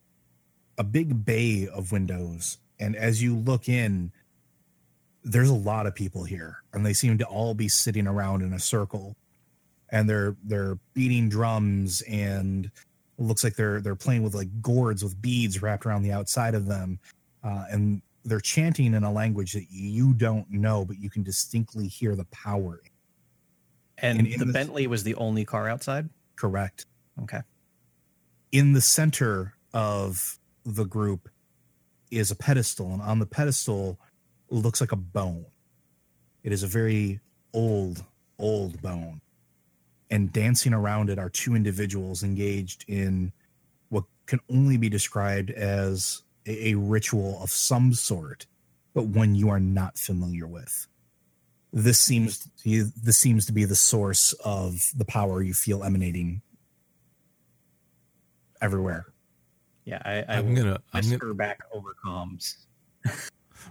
[0.78, 4.12] a big bay of windows and as you look in
[5.28, 8.52] there's a lot of people here and they seem to all be sitting around in
[8.52, 9.16] a circle
[9.90, 15.02] and they're they're beating drums and it looks like they're they're playing with like gourds
[15.02, 16.98] with beads wrapped around the outside of them
[17.42, 21.88] uh, and they're chanting in a language that you don't know but you can distinctly
[21.88, 22.80] hear the power
[23.98, 26.08] And, And the this- Bentley was the only car outside.
[26.36, 26.86] correct
[27.22, 27.40] Okay.
[28.52, 31.28] in the center of the group
[32.12, 33.98] is a pedestal and on the pedestal
[34.50, 35.46] looks like a bone
[36.42, 37.20] it is a very
[37.52, 38.04] old
[38.38, 39.20] old bone
[40.10, 43.32] and dancing around it are two individuals engaged in
[43.88, 48.46] what can only be described as a, a ritual of some sort
[48.94, 50.86] but one you are not familiar with
[51.72, 55.84] this seems to you, this seems to be the source of the power you feel
[55.84, 56.40] emanating
[58.62, 59.06] everywhere.
[59.84, 60.80] Yeah, I, I I'm gonna.
[60.94, 61.34] I'm gonna.
[61.34, 62.54] back over comms.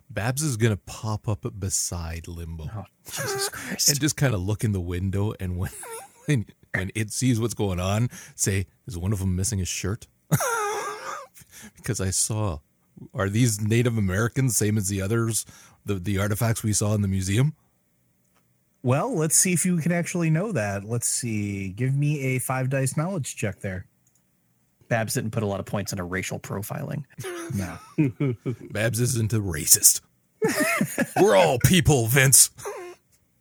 [0.09, 3.89] Babs is gonna pop up beside Limbo Oh, Jesus Christ!
[3.89, 5.71] and just kind of look in the window, and when
[6.25, 10.07] when when it sees what's going on, say, "Is one of them missing his shirt?"
[11.75, 12.59] because I saw.
[13.13, 15.45] Are these Native Americans same as the others?
[15.85, 17.55] The the artifacts we saw in the museum.
[18.83, 20.83] Well, let's see if you can actually know that.
[20.83, 21.69] Let's see.
[21.69, 23.87] Give me a five dice knowledge check there.
[24.87, 27.03] Babs didn't put a lot of points into racial profiling.
[27.53, 27.77] No.
[28.71, 30.01] Babs isn't a racist.
[31.21, 32.51] We're all people, Vince.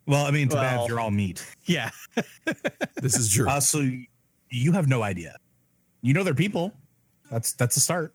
[0.07, 1.45] Well, I mean, to Well- Babs, you're all meat.
[1.65, 1.89] Yeah,
[3.01, 3.47] This is true.
[3.49, 3.87] Uh, so
[4.49, 5.35] you have no idea.
[6.01, 6.71] You know they're people.
[7.31, 8.13] That's that's a start.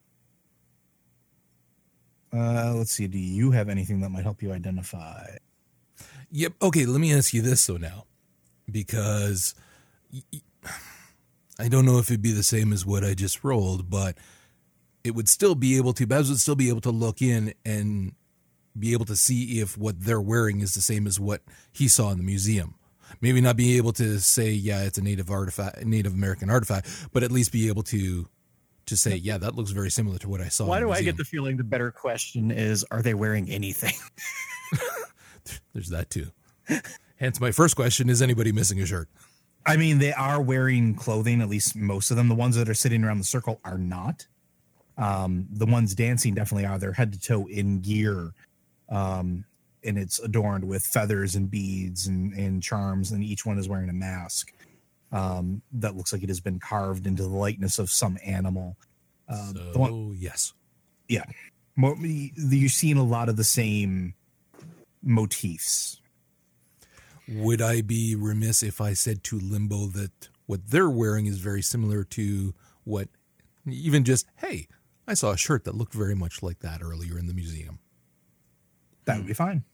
[2.33, 3.09] Uh, let's see.
[3.09, 5.37] Do you have anything that might help you identify?
[6.31, 6.53] Yep.
[6.63, 8.07] Okay, let me ask you this though now,
[8.71, 9.55] because
[10.13, 10.41] y- y-
[11.61, 14.17] I don't know if it'd be the same as what I just rolled, but
[15.05, 16.07] it would still be able to.
[16.07, 18.15] Babs would still be able to look in and
[18.79, 21.43] be able to see if what they're wearing is the same as what
[21.73, 22.75] he saw in the museum.
[23.21, 27.23] Maybe not be able to say, yeah, it's a native artifact, Native American artifact, but
[27.23, 28.29] at least be able to
[28.87, 30.67] to say, yeah, that looks very similar to what I saw.
[30.67, 33.49] Why in the do I get the feeling the better question is are they wearing
[33.51, 33.95] anything?
[35.73, 36.29] There's that too.
[37.17, 39.09] Hence, my first question: Is anybody missing a shirt?
[39.67, 42.29] I mean, they are wearing clothing, at least most of them.
[42.29, 44.27] The ones that are sitting around the circle are not.
[44.97, 46.79] Um, the ones dancing definitely are.
[46.79, 48.33] They're head to toe in gear.
[48.89, 49.45] Um,
[49.85, 53.89] and it's adorned with feathers and beads and, and charms, and each one is wearing
[53.89, 54.53] a mask
[55.13, 58.77] um, that looks like it has been carved into the likeness of some animal.
[59.29, 60.53] Uh, so, one, yes.
[61.77, 64.15] mo- you're seeing a lot of the same
[65.03, 66.00] motifs.
[67.31, 71.63] Would I be remiss if I said to Limbo that what they're wearing is very
[71.63, 73.09] similar to what,
[73.67, 74.67] even just, hey,
[75.07, 77.79] I saw a shirt that looked very much like that earlier in the museum?
[79.05, 79.65] That would be fine.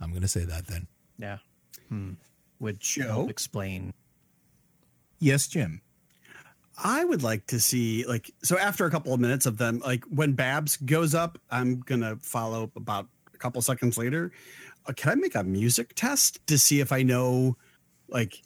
[0.00, 0.86] I'm going to say that then.
[1.18, 1.38] Yeah.
[1.88, 2.12] Hmm.
[2.60, 3.26] Would Joe?
[3.28, 3.92] explain.
[5.18, 5.82] Yes, Jim.
[6.82, 10.04] I would like to see like so after a couple of minutes of them like
[10.04, 14.30] when Babs goes up, I'm gonna follow up about a couple seconds later.
[14.88, 17.56] Uh, can I make a music test to see if I know
[18.08, 18.42] like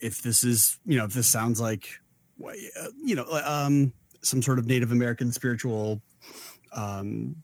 [0.00, 1.88] if this is you know if this sounds like
[3.02, 6.02] you know um some sort of Native American spiritual
[6.72, 7.36] um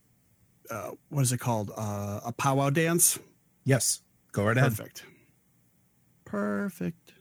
[0.73, 3.19] uh, what is it called uh, a powwow dance?
[3.65, 4.01] Yes.
[4.33, 4.71] Go right ahead.
[4.71, 5.05] Perfect.
[6.25, 7.13] Perfect.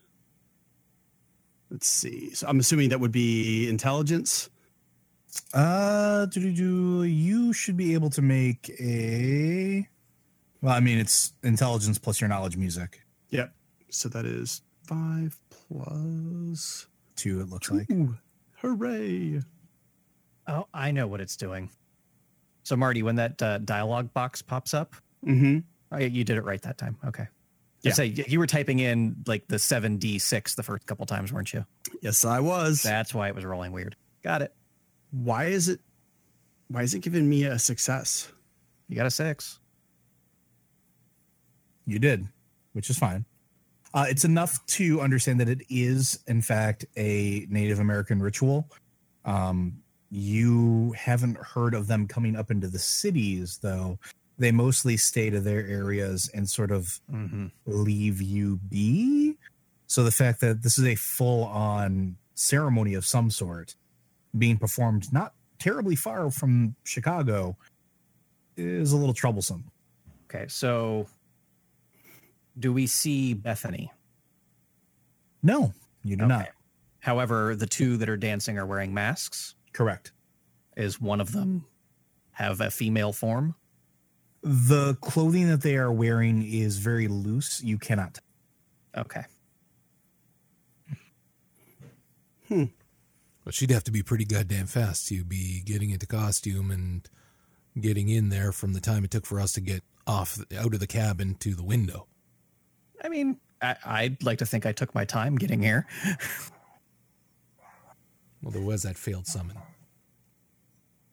[1.69, 2.33] Let's see.
[2.33, 4.49] So I'm assuming that would be intelligence.
[5.53, 6.41] Uh, do
[7.03, 9.87] you should be able to make a.
[10.61, 13.01] Well, I mean, it's intelligence plus your knowledge music.
[13.29, 13.53] Yep.
[13.89, 17.77] So that is five plus Two, it looks two.
[17.77, 17.87] like.
[18.61, 19.41] Hooray.
[20.47, 21.69] Oh, I know what it's doing.
[22.63, 24.95] So Marty, when that uh, dialogue box pops up,
[25.25, 25.59] Mm-hmm.
[25.91, 26.97] oh, you did it right that time.
[27.05, 27.27] Okay.
[27.83, 27.89] Yeah.
[27.89, 27.93] Yeah.
[27.93, 31.53] Say you were typing in like the seven D six the first couple times, weren't
[31.53, 31.65] you?
[32.01, 32.81] Yes, I was.
[32.83, 33.95] That's why it was rolling weird.
[34.23, 34.53] Got it.
[35.11, 35.79] Why is it?
[36.69, 38.31] Why is it giving me a success?
[38.89, 39.59] You got a six.
[41.91, 42.25] You did,
[42.73, 43.25] which is fine.
[43.93, 48.69] Uh, it's enough to understand that it is, in fact, a Native American ritual.
[49.25, 49.73] Um,
[50.09, 53.99] you haven't heard of them coming up into the cities, though.
[54.37, 57.47] They mostly stay to their areas and sort of Mm-hmm.
[57.65, 59.35] leave you be.
[59.87, 63.75] So the fact that this is a full on ceremony of some sort
[64.37, 67.57] being performed not terribly far from Chicago
[68.55, 69.65] is a little troublesome.
[70.25, 70.45] Okay.
[70.47, 71.07] So
[72.61, 73.91] do we see Bethany?
[75.43, 76.49] No, you do not.
[76.99, 79.55] However, the two that are dancing are wearing masks.
[79.73, 80.11] Correct.
[80.77, 81.65] Is one of them
[82.33, 83.55] have a female form?
[84.43, 87.61] The clothing that they are wearing is very loose.
[87.63, 88.19] You cannot.
[88.95, 89.23] Okay.
[92.47, 92.65] Hmm.
[93.43, 97.07] But she'd have to be pretty goddamn fast to be getting into costume and
[97.79, 100.79] getting in there from the time it took for us to get off out of
[100.79, 102.07] the cabin to the window.
[103.03, 105.87] I mean, I, I'd like to think I took my time getting here.
[108.41, 109.57] Well, there was that failed summon.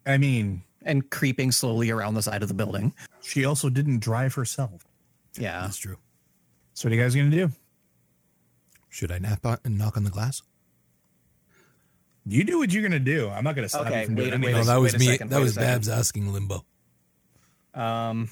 [0.06, 2.94] I mean, and creeping slowly around the side of the building.
[3.22, 4.84] she also didn't drive herself.
[5.38, 5.60] Yeah.
[5.62, 5.96] That's true.
[6.74, 7.50] So what are you guys gonna do?
[8.88, 10.42] Should I nap on, knock on the glass?
[12.24, 13.28] You do what you're gonna do.
[13.28, 14.54] I'm not gonna stop Okay, you from wait doing a- anything.
[14.54, 15.06] wait No, that was me.
[15.06, 15.68] second, that was second.
[15.68, 16.64] Babs asking Limbo.
[17.74, 18.30] Um,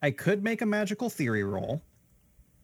[0.00, 1.82] I could make a magical theory roll,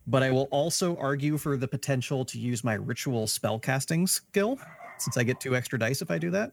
[0.08, 4.58] but I will also argue for the potential to use my ritual spellcasting skill,
[4.96, 6.52] since I get two extra dice if I do that.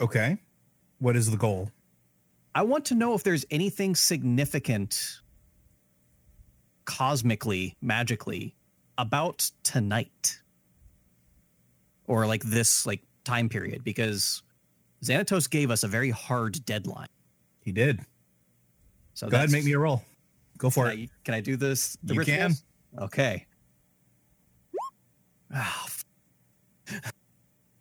[0.00, 0.38] Okay.
[0.98, 1.70] What is the goal?
[2.54, 5.20] I want to know if there's anything significant
[6.86, 8.54] cosmically, magically
[8.96, 10.40] about tonight
[12.06, 14.42] or like this like time period because
[15.04, 17.08] Xanatos gave us a very hard deadline.
[17.62, 18.00] He did.
[19.12, 20.02] So Go ahead, make me a roll.
[20.56, 21.02] Go for can it.
[21.02, 21.98] I, can I do this?
[22.02, 22.54] The You can.
[22.98, 23.08] Rituals?
[23.08, 23.46] Okay.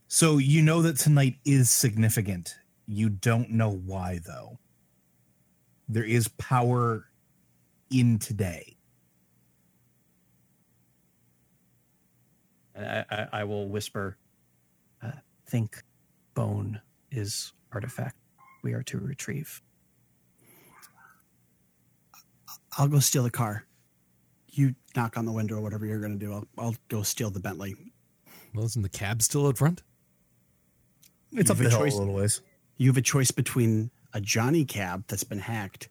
[0.08, 2.56] So you know that tonight is significant.
[2.88, 4.60] You don't know why though.
[5.90, 7.10] There is power
[7.92, 8.78] in today.
[12.78, 14.18] I, I, I will whisper.
[15.04, 15.12] Uh,
[15.48, 15.84] think
[16.34, 16.80] bone
[17.12, 18.16] is artifact
[18.64, 19.62] we are to retrieve.
[22.78, 23.66] I'll go steal the car.
[24.58, 26.32] You knock on the window or whatever you're going to do.
[26.34, 27.76] I'll, I'll go steal the Bentley.
[28.54, 29.84] Well, isn't the cab still out front?
[31.34, 31.94] It's You up have the a hill choice.
[31.96, 32.42] a little ways.
[32.78, 35.90] You have a choice between a Johnny cab that's been hacked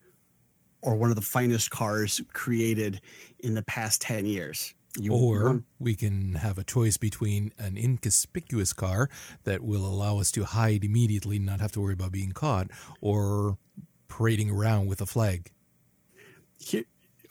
[0.81, 3.01] or one of the finest cars created
[3.41, 4.75] in the past 10 years.
[4.99, 9.11] You, Or we can have a choice between an inconspicuous car
[9.43, 12.69] that will allow us to hide immediately, and not have to worry about being caught,
[13.01, 13.59] or
[14.07, 15.51] parading around with a flag.
[16.59, 16.85] Here-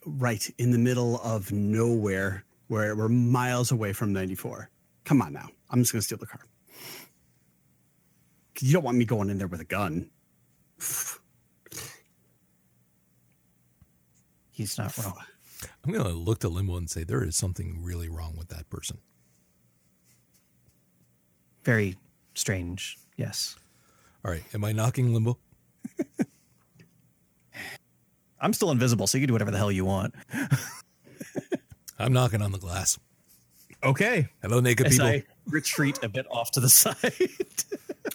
[0.06, 4.70] right in the middle of nowhere where we're miles away from 94.
[5.06, 5.50] Come on now.
[5.70, 6.42] I'm just going to steal the car.
[8.56, 10.10] 'Cause You don't want me going in there with a gun.
[14.52, 15.18] He's not wrong.
[15.84, 18.70] I'm going to look to Limbo and say there is something really wrong with that
[18.70, 19.00] person.
[21.64, 21.98] Very
[22.36, 22.98] strange.
[23.18, 23.56] Yes.
[24.24, 25.38] All right, am I knocking Limbo?
[28.44, 30.14] I'm still invisible, so you can do whatever the hell you want.
[31.98, 33.00] I'm knocking on the glass.
[33.82, 34.28] Okay.
[34.42, 35.08] Hello, naked As people.
[35.08, 36.96] I retreat a bit off to the side.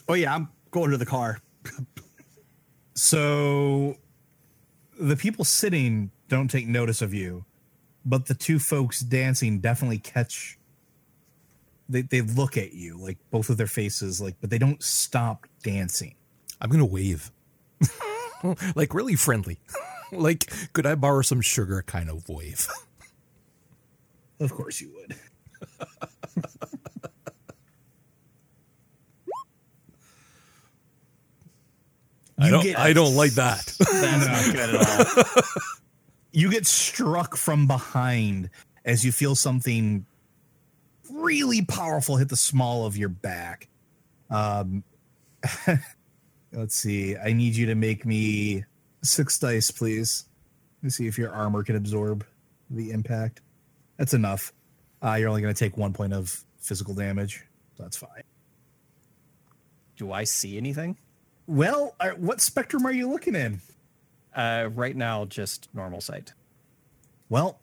[0.06, 0.34] Oh, yeah.
[0.34, 1.40] I'm going to the car.
[2.94, 3.96] So
[5.00, 7.44] the people sitting don't take notice of you,
[8.04, 10.58] but the two folks dancing definitely catch
[11.88, 15.46] they, they look at you, like both of their faces, like, but they don't stop
[15.62, 16.14] dancing.
[16.60, 17.30] I'm going to wave.
[18.74, 19.58] like really friendly.
[20.12, 22.68] like, could I borrow some sugar kind of wave?
[24.40, 25.16] Of course you would.
[32.38, 33.66] I don't I don't like that.
[33.78, 35.42] That's not good at all.
[36.30, 38.50] you get struck from behind
[38.84, 40.06] as you feel something
[41.10, 43.68] really powerful hit the small of your back.
[44.30, 44.84] Um,
[46.52, 47.16] let's see.
[47.16, 48.64] I need you to make me
[49.02, 50.24] six dice, please.
[50.78, 52.24] Let me see if your armor can absorb
[52.70, 53.40] the impact.
[53.96, 54.52] That's enough.
[55.02, 57.44] Uh, you're only going to take one point of physical damage.
[57.76, 58.22] So that's fine.
[59.96, 60.96] Do I see anything?
[61.46, 63.60] Well, uh, what spectrum are you looking in?
[64.34, 66.32] Uh, right now, just normal sight.
[67.28, 67.58] Well,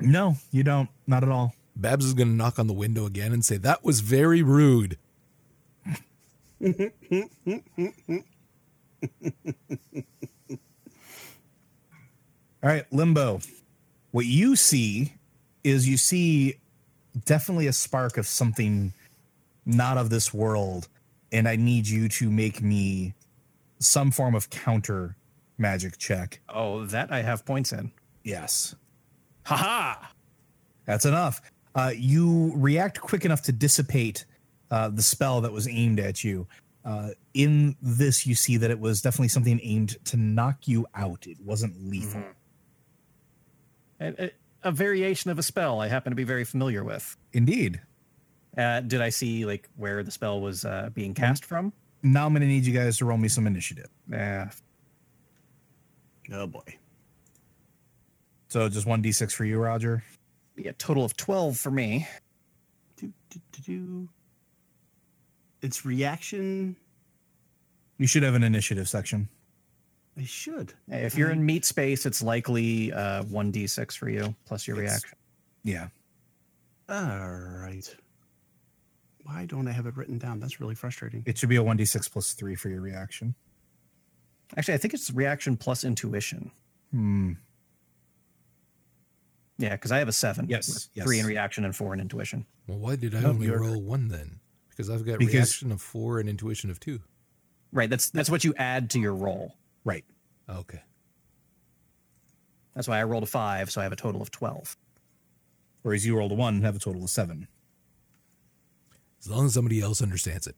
[0.00, 0.88] no, you don't.
[1.06, 1.54] Not at all.
[1.76, 4.96] Babs is going to knock on the window again and say, That was very rude.
[12.62, 13.40] All right, Limbo.
[14.10, 15.14] What you see
[15.64, 16.56] is you see
[17.24, 18.92] definitely a spark of something
[19.66, 20.88] not of this world,
[21.32, 23.14] and I need you to make me
[23.78, 25.16] some form of counter
[25.58, 26.40] magic check.
[26.48, 27.92] Oh, that I have points in.
[28.22, 28.74] Yes,
[29.44, 30.06] Haha!
[30.86, 31.40] that's enough.
[31.74, 34.24] Uh, you react quick enough to dissipate
[34.70, 36.46] uh, the spell that was aimed at you.
[36.84, 41.26] Uh, in this, you see that it was definitely something aimed to knock you out.
[41.26, 42.22] It wasn't lethal.
[44.00, 44.30] A, a,
[44.64, 47.16] a variation of a spell I happen to be very familiar with.
[47.32, 47.80] Indeed.
[48.56, 51.72] Uh, did I see like where the spell was uh, being cast from?
[52.02, 53.88] Now I'm going to need you guys to roll me some initiative.
[54.10, 54.50] Yeah.
[56.32, 56.78] Oh boy.
[58.48, 60.04] So just one d6 for you, Roger.
[60.56, 62.06] Yeah, total of twelve for me.
[62.96, 64.08] Do, do, do, do.
[65.64, 66.76] It's reaction.
[67.98, 69.28] You should have an initiative section.
[70.18, 70.74] I should.
[70.88, 74.76] If you're in meat space, it's likely uh, one d six for you plus your
[74.76, 75.18] It's- reaction.
[75.64, 75.88] Yeah.
[76.88, 77.96] All right.
[79.24, 80.38] Why don't I have it written down?
[80.38, 81.22] That's really frustrating.
[81.24, 83.34] It should be a 1d6 plus 3 for your reaction.
[84.54, 86.50] Actually, I think it's reaction plus intuition.
[86.90, 87.32] Hmm.
[89.56, 90.46] Yeah, because I have a seven.
[90.50, 91.06] Yes, yes.
[91.06, 92.44] Three in reaction and four in intuition.
[92.66, 94.40] Well, why did I No, only you're- roll one then?
[94.76, 97.00] Because I've got Because- reaction of four and intuition of two.
[97.72, 97.88] Right.
[97.90, 99.56] That's that's what you add to your roll.
[99.84, 100.04] Right.
[100.48, 100.82] Okay.
[102.74, 104.76] That's why I rolled a five, so I have a total of twelve.
[105.82, 107.46] Whereas you rolled a 1 and have a total of 7.
[109.20, 110.56] As long as somebody else understands it.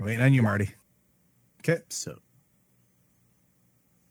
[0.00, 0.70] Waiting on you, Marty.
[1.60, 1.82] Okay.
[1.90, 2.18] So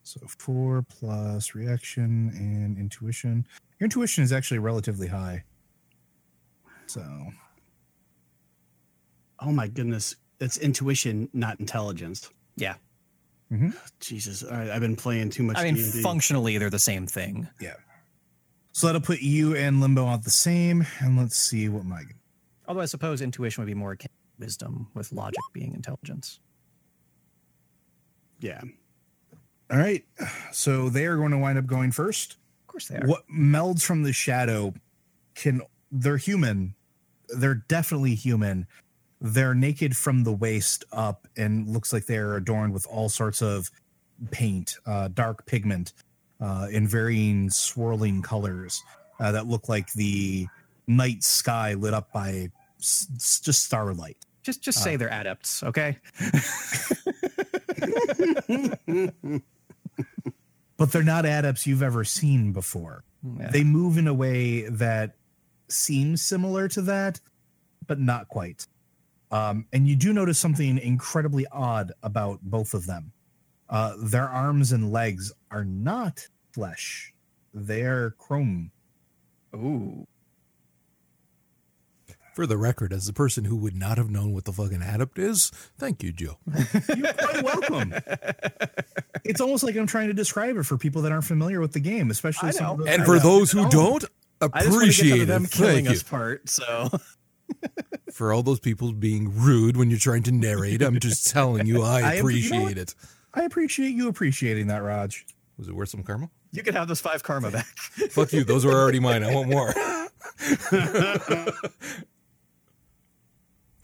[0.03, 3.47] So 4 plus reaction and intuition.
[3.79, 5.43] Your intuition is actually relatively high.
[6.87, 7.03] So,
[9.39, 10.15] oh my goodness.
[10.39, 12.29] It's intuition, not intelligence.
[12.57, 12.75] Yeah.
[13.51, 13.69] Mm-hmm.
[13.99, 14.43] Jesus.
[14.43, 14.69] All right.
[14.69, 16.01] I've been playing too much I mean, D&D.
[16.01, 17.47] functionally, they're the same thing.
[17.59, 17.75] yeah.
[18.75, 20.85] So that'll put you and Limbo on the same.
[20.99, 22.03] And let's see what my.
[22.67, 26.39] Although I suppose intuition would be more akin to wisdom, with logic being intelligence.
[28.39, 28.61] Yeah.
[29.71, 30.03] All right.
[30.51, 32.37] So they are going to wind up going first.
[32.63, 33.07] Of course they are.
[33.07, 34.73] what melds from the shadow
[35.35, 35.61] can
[35.95, 36.73] they're human
[37.37, 38.65] they're definitely human
[39.21, 43.69] they're naked from the waist up and looks like they're adorned with all sorts of
[44.31, 45.93] paint uh, dark pigment
[46.41, 48.81] uh, in varying swirling colors
[49.19, 50.45] uh, that look like the
[50.87, 52.49] night sky lit up by
[52.81, 55.97] s- just starlight Just just say they're adepts, okay?
[60.77, 63.03] but they're not adepts you've ever seen before
[63.39, 63.49] Yeah.
[63.51, 65.15] they move in a way that
[65.73, 67.19] seems similar to that,
[67.87, 68.67] but not quite.
[69.31, 73.11] Um, and you do notice something incredibly odd about both of them.
[73.69, 77.13] Uh, their arms and legs are not flesh;
[77.53, 78.71] they're chrome.
[79.55, 80.05] Ooh.
[82.35, 85.19] For the record, as the person who would not have known what the fucking adept
[85.19, 86.37] is, thank you, Joe.
[86.95, 87.93] You're quite welcome.
[89.23, 91.79] it's almost like I'm trying to describe it for people that aren't familiar with the
[91.79, 94.03] game, especially some of those And for those who don't,
[94.53, 95.93] I just want to get to appreciate the them killing Thank you.
[95.93, 96.49] us part.
[96.49, 96.89] So
[98.11, 101.81] For all those people being rude when you're trying to narrate, I'm just telling you
[101.83, 102.77] I I am- you know appreciate what?
[102.77, 102.95] it.
[103.33, 105.25] I appreciate you appreciating that, Raj.
[105.57, 106.29] Was it worth some karma?
[106.51, 107.65] you can have those five karma back.
[108.11, 108.43] Fuck you.
[108.43, 109.23] Those were already mine.
[109.23, 109.73] I want more.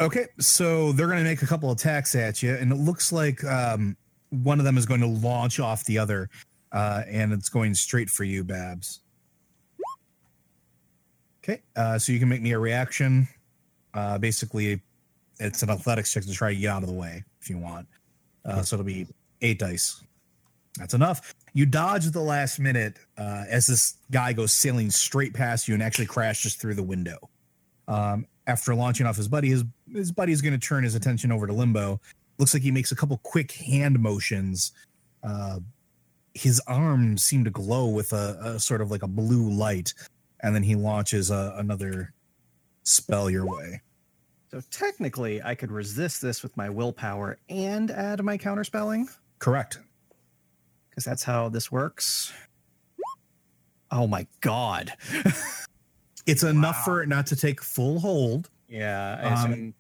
[0.02, 3.44] Okay, so they're going to make a couple attacks at you, and it looks like
[3.44, 3.98] um,
[4.30, 6.30] one of them is going to launch off the other,
[6.72, 9.02] uh, and it's going straight for you, Babs.
[11.44, 13.28] Okay, uh, so you can make me a reaction.
[13.94, 14.82] Uh, basically,
[15.40, 17.88] it's an athletics check to try to get out of the way if you want.
[18.46, 19.08] Uh, so it'll be
[19.42, 20.04] eight dice.
[20.78, 21.34] That's enough.
[21.54, 25.74] You dodge at the last minute uh, as this guy goes sailing straight past you
[25.74, 27.30] and actually crashes through the window.
[27.88, 31.48] Um, after launching off his buddy, his his buddy's going to turn his attention over
[31.48, 32.00] to Limbo.
[32.38, 34.72] Looks like he makes a couple quick hand motions.
[35.24, 35.60] Uh,
[36.34, 39.94] his arms seem to glow with a, a sort of like a blue light,
[40.42, 42.14] and then he launches a, another
[42.84, 43.82] spell your way.
[44.52, 49.80] So technically, I could resist this with my willpower and add my counterspelling Correct.
[50.90, 52.34] because that's how this works.
[53.92, 54.94] Oh my god!
[56.30, 58.52] It's enough for it not to take full hold.
[58.68, 59.74] Yeah, I Um,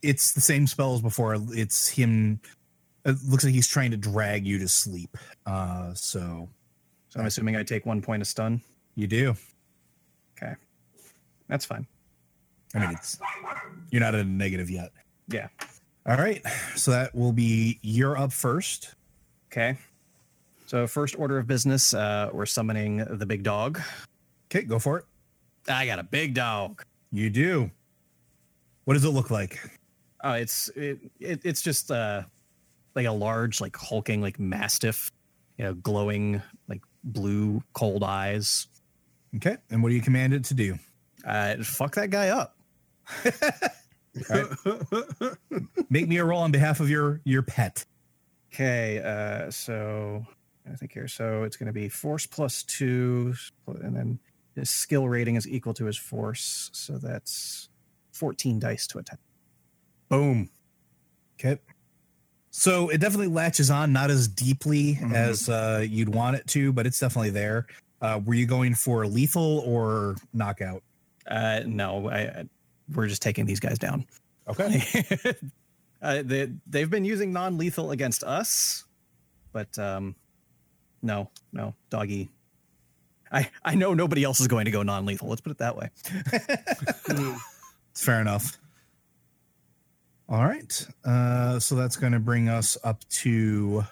[0.00, 1.36] it's the same spell as before.
[1.50, 2.40] It's him.
[3.04, 5.16] It looks like he's trying to drag you to sleep.
[5.44, 6.48] Uh, so
[7.08, 8.62] So I'm assuming I take one point of stun.
[8.94, 9.34] You do.
[10.36, 10.54] Okay.
[11.48, 11.86] That's fine.
[12.74, 13.18] I mean, it's
[13.90, 14.90] you're not at a negative yet.
[15.28, 15.48] Yeah.
[16.06, 16.42] All right.
[16.74, 18.94] So that will be you're up first.
[19.52, 19.78] Okay.
[20.66, 23.80] So first order of business, uh, we're summoning the big dog.
[24.50, 25.04] Okay, go for it.
[25.68, 26.82] I got a big dog.
[27.12, 27.70] You do.
[28.84, 29.58] What does it look like?
[30.22, 32.22] Oh, it's it, it it's just uh
[32.94, 35.10] like a large, like hulking, like mastiff,
[35.58, 38.66] you know, glowing like blue cold eyes.
[39.36, 39.56] Okay.
[39.70, 40.78] And what do you command it to do?
[41.26, 42.56] Uh, fuck that guy up.
[45.90, 47.84] Make me a roll on behalf of your your pet.
[48.52, 50.24] Okay, uh, so
[50.70, 53.34] I think here, so it's going to be force plus two,
[53.66, 54.18] and then
[54.54, 57.68] his skill rating is equal to his force, so that's
[58.12, 59.18] fourteen dice to attack.
[60.08, 60.50] Boom.
[61.40, 61.60] Okay.
[62.50, 65.12] So it definitely latches on, not as deeply Mhm.
[65.12, 67.66] as uh, you'd want it to, but it's definitely there.
[68.00, 70.82] Uh, were you going for lethal or knockout?
[71.26, 72.44] Uh, no, I, I,
[72.92, 74.06] we're just taking these guys down.
[74.48, 74.82] Okay.
[76.02, 78.84] uh, they they've been using non-lethal against us,
[79.52, 80.14] but um,
[81.02, 82.28] no, no, doggy.
[83.32, 85.28] I I know nobody else is going to go non-lethal.
[85.28, 85.88] Let's put it that way.
[87.94, 88.58] It's fair enough.
[90.28, 90.86] All right.
[91.04, 93.84] Uh, so that's going to bring us up to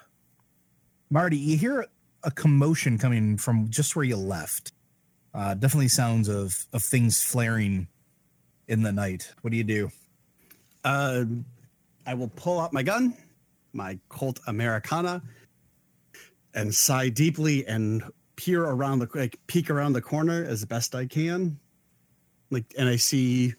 [1.09, 1.37] Marty.
[1.37, 1.85] You hear
[2.23, 4.71] a commotion coming from just where you left.
[5.33, 7.87] Uh, definitely sounds of of things flaring
[8.67, 9.33] in the night.
[9.41, 9.91] What do you do?
[10.83, 11.25] Uh,
[12.05, 13.15] I will pull out my gun,
[13.71, 15.21] my Colt Americana,
[16.53, 18.03] and sigh deeply and
[18.35, 21.59] peer around the like, peek around the corner as best I can.
[22.49, 23.53] Like, and I see,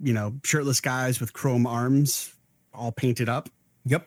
[0.00, 2.34] you know, shirtless guys with chrome arms,
[2.74, 3.48] all painted up.
[3.86, 4.06] Yep.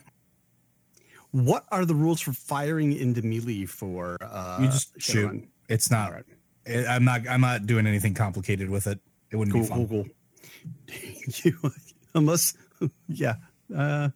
[1.34, 4.18] What are the rules for firing into melee for?
[4.22, 5.44] Uh, You just shoot.
[5.68, 6.12] It's not.
[6.14, 6.26] Right.
[6.68, 7.28] I- I'm not.
[7.28, 9.00] I'm not doing anything complicated with it.
[9.32, 9.88] It wouldn't Cool, be fun.
[9.88, 10.96] cool, cool.
[11.44, 11.72] you,
[12.14, 12.54] unless,
[13.08, 13.36] yeah.
[13.76, 14.10] Uh,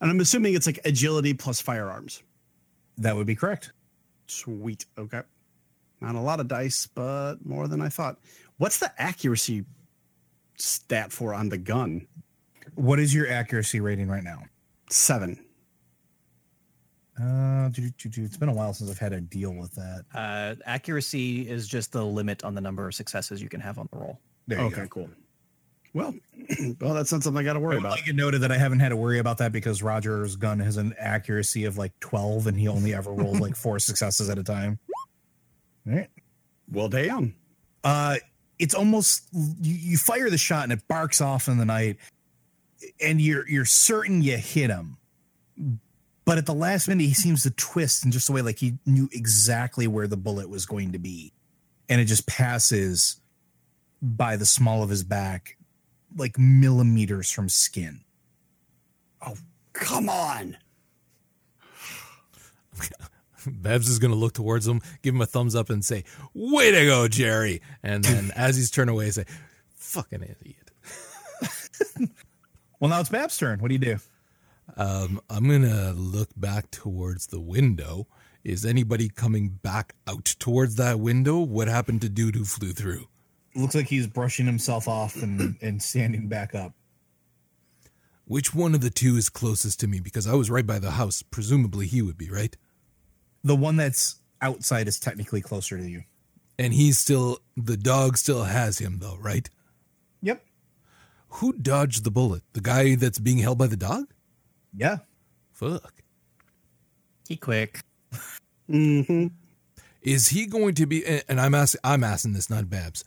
[0.00, 2.22] and I'm assuming it's like agility plus firearms.
[2.98, 3.72] That would be correct.
[4.26, 4.86] Sweet.
[4.96, 5.20] Okay.
[6.00, 8.18] Not a lot of dice, but more than I thought.
[8.56, 9.64] What's the accuracy
[10.56, 12.06] stat for on the gun?
[12.74, 14.44] What is your accuracy rating right now?
[14.90, 15.43] Seven.
[17.20, 20.04] Uh, it's been a while since I've had to deal with that.
[20.14, 23.88] Uh, accuracy is just the limit on the number of successes you can have on
[23.92, 24.18] the roll.
[24.48, 24.88] There you okay, go.
[24.88, 25.10] cool.
[25.92, 26.12] Well,
[26.80, 27.92] well, that's not something I got to worry I about.
[27.92, 30.76] like it noted that I haven't had to worry about that because Roger's gun has
[30.76, 34.42] an accuracy of like 12 and he only ever rolls like four successes at a
[34.42, 34.80] time.
[35.86, 36.08] All right.
[36.70, 37.36] Well, damn.
[37.84, 38.16] Uh,
[38.58, 41.98] it's almost you, you fire the shot and it barks off in the night,
[43.00, 44.96] and you're you're certain you hit him,
[46.24, 48.74] but at the last minute he seems to twist in just a way like he
[48.86, 51.32] knew exactly where the bullet was going to be,
[51.88, 53.20] and it just passes
[54.00, 55.56] by the small of his back,
[56.16, 58.00] like millimeters from skin.
[59.26, 59.36] Oh,
[59.72, 60.56] come on.
[63.46, 66.70] Bevs is going to look towards him, give him a thumbs up, and say, "Way
[66.70, 69.26] to go, Jerry!" And then, as he's turned away, say,
[69.74, 70.70] "Fucking idiot."
[72.84, 73.60] Well, now it's Bab's turn.
[73.60, 73.96] What do you do?
[74.76, 78.06] Um, I'm gonna look back towards the window.
[78.42, 81.38] Is anybody coming back out towards that window?
[81.38, 83.08] What happened to dude who flew through?
[83.56, 86.72] looks like he's brushing himself off and, and standing back up.
[88.26, 90.00] Which one of the two is closest to me?
[90.00, 91.22] Because I was right by the house.
[91.22, 92.56] Presumably he would be, right?
[93.42, 96.04] The one that's outside is technically closer to you.
[96.58, 99.48] And he's still, the dog still has him, though, right?
[100.22, 100.42] Yep.
[101.28, 102.42] Who dodged the bullet?
[102.52, 104.13] The guy that's being held by the dog?
[104.76, 104.98] Yeah.
[105.52, 105.94] Fuck.
[107.28, 107.80] He quick.
[108.68, 109.28] Mm-hmm.
[110.02, 113.04] Is he going to be, and I'm asking, I'm asking this, not Babs.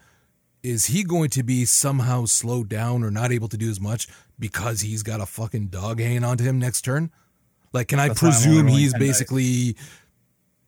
[0.64, 4.08] Is he going to be somehow slowed down or not able to do as much
[4.40, 7.12] because he's got a fucking dog hanging onto him next turn?
[7.74, 9.08] Like, can I That's I'm presume he's 10 dice.
[9.08, 9.76] basically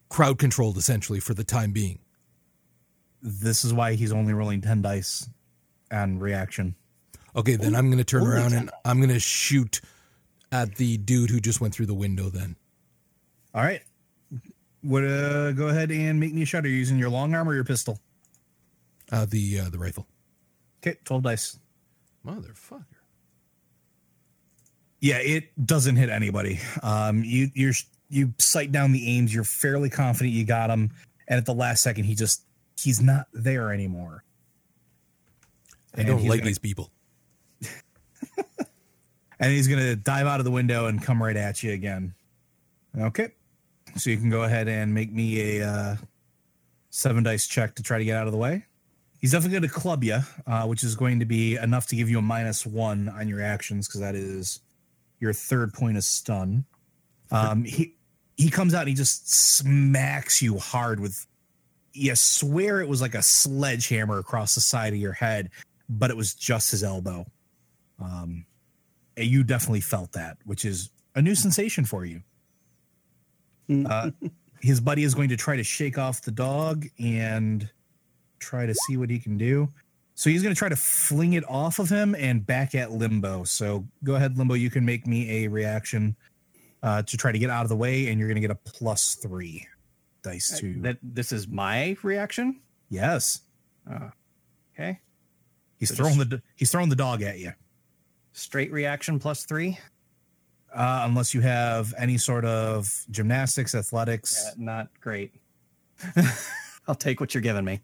[0.10, 2.00] crowd controlled essentially for the time being?
[3.22, 5.28] This is why he's only rolling 10 dice
[5.90, 6.76] and reaction.
[7.36, 9.82] Okay, then I'm going to turn Only around and I'm going to shoot
[10.52, 12.56] at the dude who just went through the window then.
[13.54, 13.82] All right.
[14.84, 16.64] Would uh, go ahead and make me a shot.
[16.66, 18.00] Are you using your long arm or your pistol?
[19.12, 20.08] Uh, the uh, the rifle.
[20.82, 21.60] Okay, 12 dice.
[22.26, 22.86] Motherfucker.
[25.02, 26.60] Yeah, it doesn't hit anybody.
[26.84, 27.74] Um, you you're
[28.10, 29.34] you sight down the aims.
[29.34, 30.92] You're fairly confident you got him,
[31.28, 32.44] and at the last second, he just
[32.78, 34.24] he's not there anymore.
[35.96, 36.92] I And don't like gonna- these people.
[39.40, 42.14] and he's gonna dive out of the window and come right at you again.
[42.98, 43.32] Okay,
[43.96, 45.96] so you can go ahead and make me a uh,
[46.90, 48.66] seven dice check to try to get out of the way.
[49.20, 52.10] He's definitely going to club you, uh, which is going to be enough to give
[52.10, 54.62] you a minus one on your actions because that is
[55.20, 56.66] your third point of stun.
[57.32, 57.96] Um, he
[58.38, 61.26] he comes out and he just smacks you hard with.
[61.92, 65.50] You swear it was like a sledgehammer across the side of your head,
[65.90, 67.26] but it was just his elbow.
[68.02, 68.46] Um,
[69.26, 72.22] you definitely felt that, which is a new sensation for you.
[73.88, 74.10] Uh,
[74.62, 77.70] his buddy is going to try to shake off the dog and
[78.40, 79.70] try to see what he can do.
[80.16, 83.44] So he's going to try to fling it off of him and back at Limbo.
[83.46, 84.56] So go ahead, Limbo.
[84.56, 86.16] You can make me a reaction
[86.84, 88.56] uh, to try to get out of the way, and you're going to get a
[88.56, 89.66] plus three
[90.24, 92.60] dice to That this is my reaction.
[92.90, 93.42] yes.
[94.74, 95.00] Okay.
[95.78, 97.54] He's So throwing just- the he's throwing the dog at you.
[98.40, 99.78] Straight reaction plus three.
[100.74, 104.42] Uh, unless you have any sort of gymnastics, athletics.
[104.46, 105.34] Yeah, not great.
[106.88, 107.82] I'll take what you're giving me.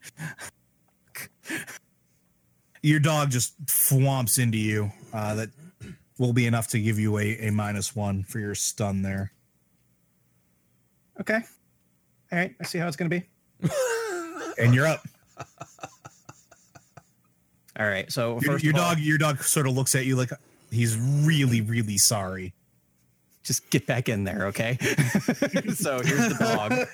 [2.81, 4.91] Your dog just thwomps into you.
[5.11, 5.49] Uh, that
[6.17, 9.33] will be enough to give you a, a minus one for your stun there.
[11.19, 11.41] Okay.
[12.31, 12.55] All right.
[12.61, 13.69] I see how it's going to be.
[14.57, 15.05] And you're up.
[17.79, 18.11] All right.
[18.11, 20.29] So Your, first your of all, dog your dog sort of looks at you like
[20.71, 22.53] he's really, really sorry.
[23.43, 24.47] just get back in there.
[24.47, 24.77] Okay.
[25.73, 26.87] so here's the dog.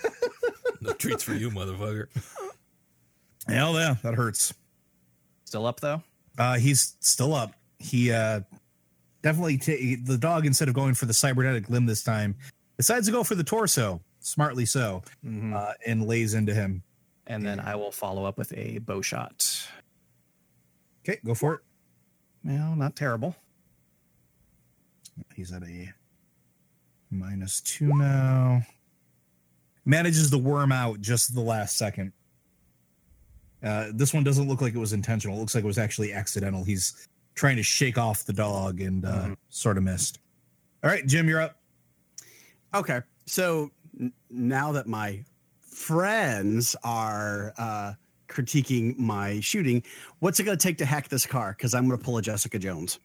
[0.82, 2.08] No treats for you, motherfucker.
[3.48, 4.54] Hell yeah, that hurts.
[5.46, 6.02] Still up though.
[6.38, 7.54] Uh, he's still up.
[7.80, 8.42] He uh,
[9.22, 12.36] definitely ta- the dog instead of going for the cybernetic limb this time
[12.78, 14.02] decides to go for the torso.
[14.24, 15.54] Smartly so, Mhm.
[15.56, 16.84] uh, and lays into him.
[17.28, 19.68] and then I will follow up with a bow shot.
[21.04, 21.60] Okay, go for it.
[22.44, 23.36] Well, not terrible.
[25.36, 25.90] He's at a
[27.10, 28.62] minus two now.
[29.86, 32.14] Manages to worm out just the last second.
[33.64, 35.36] Uh, this one doesn't look like it was intentional.
[35.38, 36.64] It looks like it was actually accidental.
[36.64, 39.38] He's trying to shake off the dog and uh, Mhm.
[39.50, 40.20] sort of missed.
[40.84, 41.58] All right, Jim, you're up.
[42.74, 45.24] Okay, so n- now that my
[45.60, 47.94] friends are uh,
[48.32, 49.84] critiquing my shooting,
[50.20, 51.54] what's it going to take to hack this car?
[51.58, 53.00] Because I'm going to pull a Jessica Jones.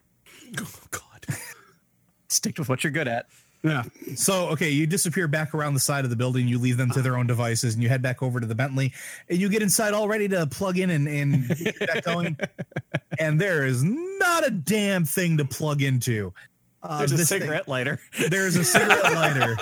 [0.60, 1.26] Oh, God.
[2.28, 3.26] Stick with what you're good at.
[3.62, 3.82] Yeah.
[4.14, 6.46] So, okay, you disappear back around the side of the building.
[6.46, 8.92] You leave them to their own devices, and you head back over to the Bentley,
[9.28, 12.36] and you get inside all ready to plug in and, and get that going.
[13.18, 16.32] and there is not a damn thing to plug into.
[16.82, 17.98] Uh, There's a this thing- cigarette lighter.
[18.30, 19.56] there's a cigarette lighter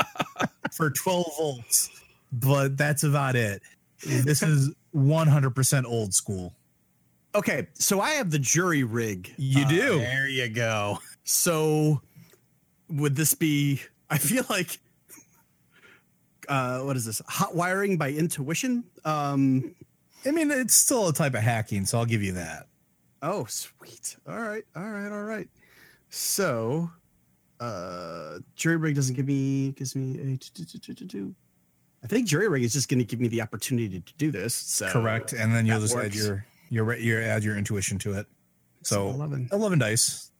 [0.72, 1.88] for 12 volts,
[2.30, 3.62] but that's about it.
[4.06, 6.55] This is 100% old school.
[7.34, 9.32] Okay, so I have the jury rig.
[9.36, 9.99] You Uh, do.
[9.99, 10.99] There you go.
[11.24, 12.01] So
[12.88, 13.80] would this be
[14.11, 14.78] I feel like
[16.49, 17.20] uh what is this?
[17.26, 18.84] Hot wiring by intuition?
[19.05, 19.74] Um
[20.26, 22.66] I mean, it's still a type of hacking, so I'll give you that.
[23.22, 24.16] oh sweet.
[24.28, 25.49] All right, all right, all right.
[26.11, 26.90] So
[27.61, 30.36] uh jury rig doesn't give me gives me a
[32.05, 34.55] I think jury rig is just going to give me the opportunity to do this.
[34.55, 35.32] So Correct.
[35.32, 38.26] And then you'll just add your, your, your, add your intuition to it.
[38.82, 39.48] So 11.
[39.50, 40.30] 11 dice.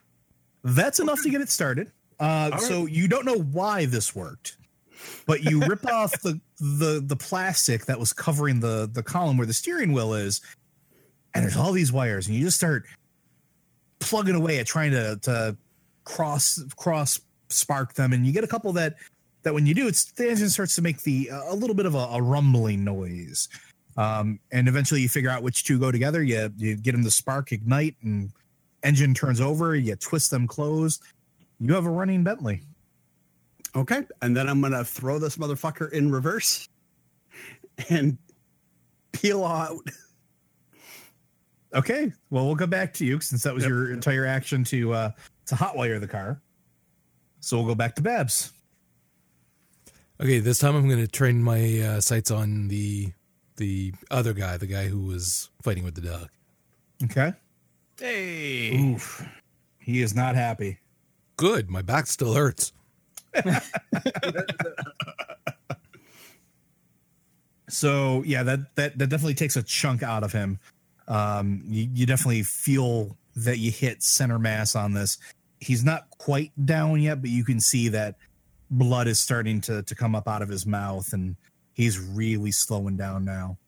[0.63, 1.91] That's enough to get it started.
[2.21, 4.59] Uh, All so you don't know why this worked,
[5.27, 9.47] but you rip off the, the the plastic that was covering the the column where
[9.47, 10.41] the steering wheel is,
[11.35, 12.85] and there's all these wires, and you just start
[13.99, 15.57] plugging away at trying to to
[16.05, 18.95] cross cross spark them, and you get a couple that
[19.45, 21.95] that when you do, it's the engine starts to make the a little bit of
[21.95, 23.49] a, a rumbling noise.
[23.97, 26.23] Um, and eventually you figure out which two go together.
[26.23, 28.33] You you get them to spark, ignite, and
[28.83, 29.77] engine turns over.
[29.77, 31.03] You twist them closed.
[31.61, 32.63] You have a running Bentley.
[33.77, 34.03] Okay.
[34.23, 36.69] And then I'm going to throw this motherfucker in reverse
[37.89, 38.19] and
[39.13, 39.79] peel out.
[41.75, 42.13] Okay.
[42.31, 43.69] Well, we'll go back to you since that was Yep.
[43.71, 45.11] your entire action to uh
[45.47, 46.41] to hotwire the car.
[47.41, 48.54] So we'll go back to Babs.
[50.25, 53.13] Okay, this time I'm going to train my uh, sights on the
[53.57, 56.29] the other guy, the guy who was fighting with the dog.
[57.05, 57.35] Okay.
[58.01, 58.75] Hey.
[58.75, 59.23] Oof.
[59.79, 60.79] He is not happy.
[61.37, 62.73] Good, my back still hurts.
[67.67, 70.61] So yeah, that that that definitely takes a chunk out of him.
[71.09, 75.19] Um, you, you definitely feel that you hit center mass on this.
[75.59, 78.15] He's not quite down yet, but you can see that
[78.79, 81.37] blood is starting to to come up out of his mouth, and
[81.73, 83.59] he's really slowing down now.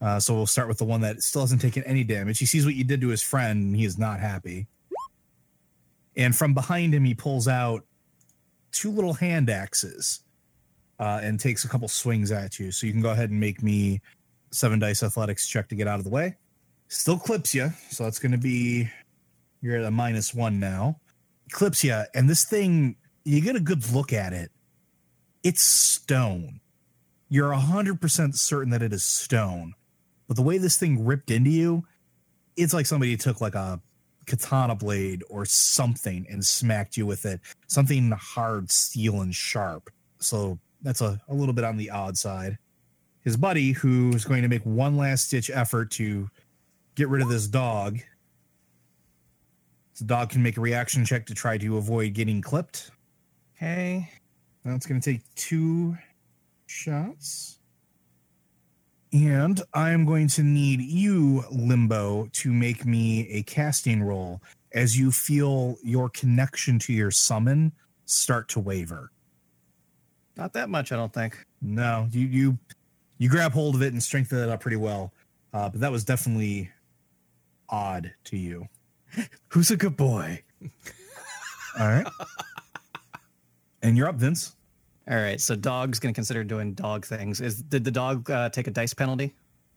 [0.00, 2.38] Uh, so we'll start with the one that still hasn't taken any damage.
[2.38, 4.66] He sees what you did to his friend, and he is not happy.
[6.16, 7.84] And from behind him, he pulls out
[8.70, 10.20] two little hand axes
[10.98, 12.70] uh, and takes a couple swings at you.
[12.70, 14.00] So you can go ahead and make me
[14.50, 16.36] seven dice athletics check to get out of the way.
[16.88, 17.72] Still clips you.
[17.90, 18.88] So that's going to be,
[19.60, 21.00] you're at a minus one now.
[21.50, 22.02] Clips you.
[22.14, 24.50] And this thing, you get a good look at it.
[25.42, 26.60] It's stone.
[27.28, 29.74] You're 100% certain that it is stone.
[30.28, 31.84] But the way this thing ripped into you,
[32.56, 33.80] it's like somebody took like a
[34.26, 37.40] katana blade or something and smacked you with it.
[37.66, 39.90] Something hard, steel, and sharp.
[40.18, 42.58] So that's a, a little bit on the odd side.
[43.22, 46.28] His buddy, who's going to make one last ditch effort to
[46.94, 47.98] get rid of this dog.
[49.98, 52.90] The dog can make a reaction check to try to avoid getting clipped.
[53.56, 54.10] Okay.
[54.64, 55.96] Now it's going to take two
[56.66, 57.58] shots.
[59.12, 64.42] And I'm going to need you, Limbo, to make me a casting roll
[64.72, 67.72] as you feel your connection to your summon
[68.06, 69.12] start to waver.
[70.36, 71.46] Not that much, I don't think.
[71.62, 72.58] No, you you
[73.18, 75.12] you grab hold of it and strengthen it up pretty well,
[75.52, 76.70] uh, but that was definitely
[77.68, 78.66] odd to you.
[79.48, 80.42] Who's a good boy?
[81.78, 82.06] All right,
[83.84, 84.56] and you're up, Vince.
[85.08, 87.40] All right, so dog's gonna consider doing dog things.
[87.40, 89.34] Is did the dog uh, take a dice penalty?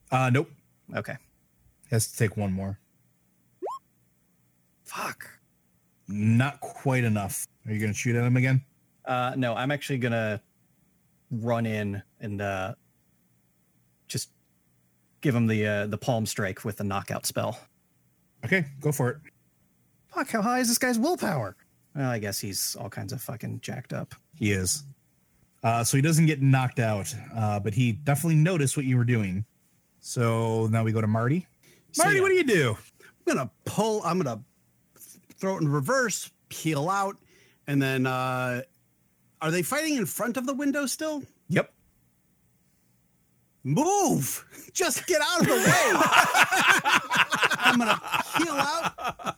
[0.10, 0.49] Uh, nope,
[0.95, 1.18] Okay.
[1.91, 2.80] has to take one more.
[4.86, 5.30] Fuck.
[6.08, 7.45] Not quite enough.
[7.66, 8.62] Are you going to shoot at him again?
[9.03, 10.41] Uh, no, I'm actually gonna
[11.30, 12.74] run in and uh,
[14.08, 14.30] just
[15.20, 17.60] give him the uh, the palm strike with the knockout spell.
[18.45, 19.18] Okay, go for it.
[20.14, 21.55] Fuck, how high is this guy's willpower?
[21.98, 24.14] Well, I guess he's all kinds of fucking jacked up.
[24.36, 24.84] He is.
[25.64, 29.04] Uh, so he doesn't get knocked out, uh, but he definitely noticed what you were
[29.04, 29.43] doing.
[30.00, 31.48] So now we go to Marty.
[31.93, 32.22] So, Marty, yeah.
[32.22, 32.78] what do you do?
[33.02, 34.04] I'm gonna pull.
[34.04, 34.43] I'm gonna
[35.39, 37.18] throw it in reverse, peel out,
[37.66, 38.62] and then uh
[39.41, 41.24] are they fighting in front of the window still?
[41.50, 41.74] Yep.
[43.64, 44.45] Move!
[44.74, 45.62] Just get out of the way.
[47.58, 48.00] I'm gonna
[48.38, 49.37] peel out,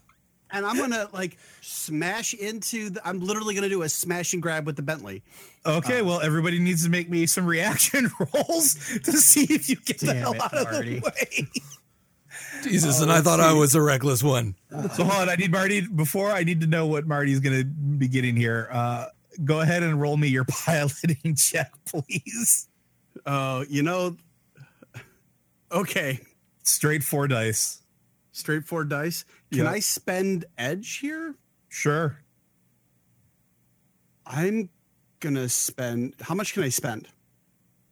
[0.51, 2.89] and I'm gonna like smash into.
[2.91, 5.23] The, I'm literally gonna do a smash and grab with the Bentley.
[5.65, 9.99] Okay, well, everybody needs to make me some reaction rolls to see if you get
[9.99, 11.47] the hell it, out of the way.
[12.63, 14.55] Jesus, and I thought I was a reckless one.
[14.69, 17.63] So hold on, I need Marty before I need to know what Marty's going to
[17.65, 18.67] be getting here.
[18.71, 19.05] Uh,
[19.45, 22.67] go ahead and roll me your piloting check, please.
[23.25, 24.17] Oh, you know.
[25.71, 26.19] Okay,
[26.63, 27.81] Straight four dice.
[28.31, 29.25] straight four dice.
[29.51, 29.71] Can Yeah.
[29.71, 31.35] I spend edge here?
[31.69, 32.19] Sure.
[34.25, 34.69] I'm
[35.19, 36.13] gonna spend.
[36.21, 37.07] How much can I spend?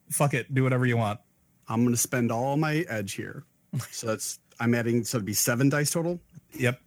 [0.10, 0.54] Fuck it.
[0.54, 1.20] Do whatever you want.
[1.68, 3.44] I'm gonna spend all my edge here.
[3.92, 5.04] So that's I'm adding.
[5.04, 6.20] So it'd be seven dice total.
[6.54, 6.80] Yep.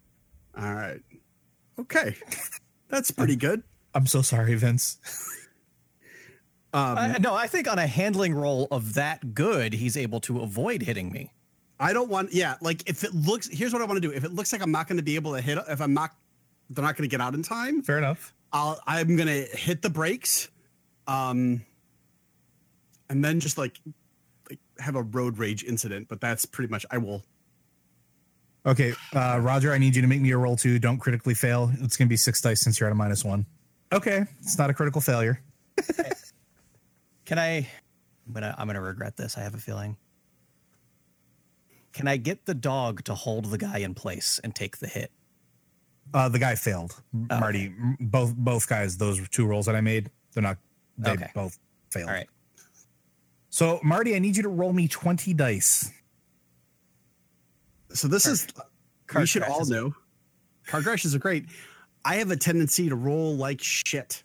[0.57, 1.01] All right.
[1.79, 2.15] Okay,
[2.89, 3.63] that's pretty good.
[3.93, 4.99] I'm so sorry, Vince.
[6.73, 10.39] Um, Uh, no, I think on a handling roll of that good, he's able to
[10.41, 11.33] avoid hitting me.
[11.81, 12.31] I don't want.
[12.31, 13.49] Yeah, like if it looks.
[13.49, 14.13] Here's what I want to do.
[14.13, 15.57] If it looks like I'm not going to be able to hit.
[15.67, 16.11] If I'm not,
[16.69, 17.81] they're not going to get out in time.
[17.81, 18.35] Fair enough.
[18.53, 18.79] I'll.
[18.85, 20.49] I'm going to hit the brakes,
[21.07, 21.65] um,
[23.09, 23.79] and then just like,
[24.47, 26.07] like have a road rage incident.
[26.07, 26.85] But that's pretty much.
[26.91, 27.23] I will.
[28.63, 30.77] Okay, uh, Roger, I need you to make me a roll two.
[30.77, 31.71] Don't critically fail.
[31.79, 33.47] It's going to be six dice since you're at a minus one.
[33.91, 35.41] Okay, it's not a critical failure.
[37.25, 37.67] Can I?
[38.27, 38.53] I'm gonna.
[38.55, 39.35] I'm gonna regret this.
[39.35, 39.97] I have a feeling.
[41.93, 45.11] Can I get the dog to hold the guy in place and take the hit?
[46.13, 47.01] Uh, the guy failed.
[47.29, 48.97] Oh, Marty, both both guys.
[48.97, 50.09] Those two rolls that I made.
[50.33, 50.57] They're not.
[50.97, 51.29] They Okay.
[51.33, 51.57] both
[51.89, 52.09] failed.
[52.09, 52.27] All right.
[53.49, 55.91] So Marty, I need you to roll me twenty dice.
[57.89, 58.47] So this is.
[59.07, 59.93] Car we should all know.
[60.67, 61.45] Car crashes are great.
[62.05, 64.23] I have a tendency to roll like shit.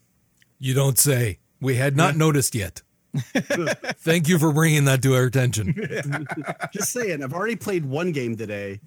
[0.59, 1.39] You don't say.
[1.61, 2.83] We had not noticed yet.
[3.99, 5.75] Thank you for bringing that to our attention.
[6.73, 7.23] Just saying.
[7.23, 8.81] I've already played one game today.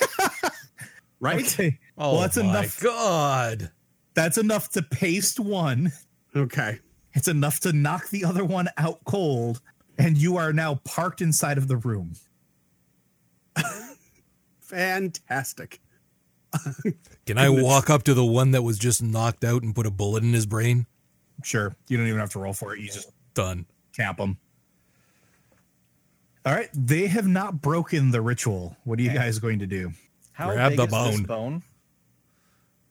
[1.20, 1.44] right.
[1.44, 1.78] Okay.
[1.98, 2.80] Oh well, that's oh my enough.
[2.80, 3.70] God.
[4.14, 5.92] That's enough to paste one.
[6.34, 6.80] Okay.
[7.14, 9.60] It's enough to knock the other one out cold,
[9.98, 12.12] and you are now parked inside of the room.
[14.60, 15.80] Fantastic.
[17.26, 19.90] Can I walk up to the one that was just knocked out and put a
[19.90, 20.86] bullet in his brain?
[21.42, 22.80] Sure, you don't even have to roll for it.
[22.80, 23.66] You just Done.
[23.96, 24.38] cap them.
[26.46, 28.76] All right, they have not broken the ritual.
[28.84, 29.92] What are you guys going to do?
[30.32, 31.22] How Grab big the is this bone.
[31.24, 31.62] bone?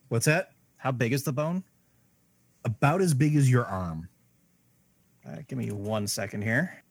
[0.09, 0.51] What's that?
[0.77, 1.63] How big is the bone?
[2.63, 4.07] About as big as your arm.
[5.27, 6.83] Uh, give me one second here.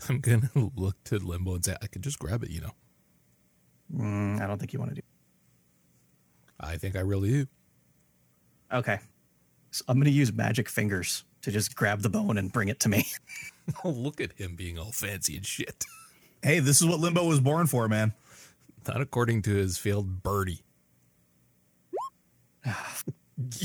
[0.08, 2.72] I'm going to look to Limbo and say, I could just grab it, you know.
[3.94, 5.02] Mm, I don't think you want to do.
[6.58, 7.46] I think I really do.
[8.72, 8.98] Okay.
[9.70, 12.80] So I'm going to use magic fingers to just grab the bone and bring it
[12.80, 13.06] to me.
[13.84, 15.84] Oh, look at him being all fancy and shit.
[16.42, 18.14] Hey, this is what Limbo was born for, man.
[18.88, 20.62] Not according to his failed birdie.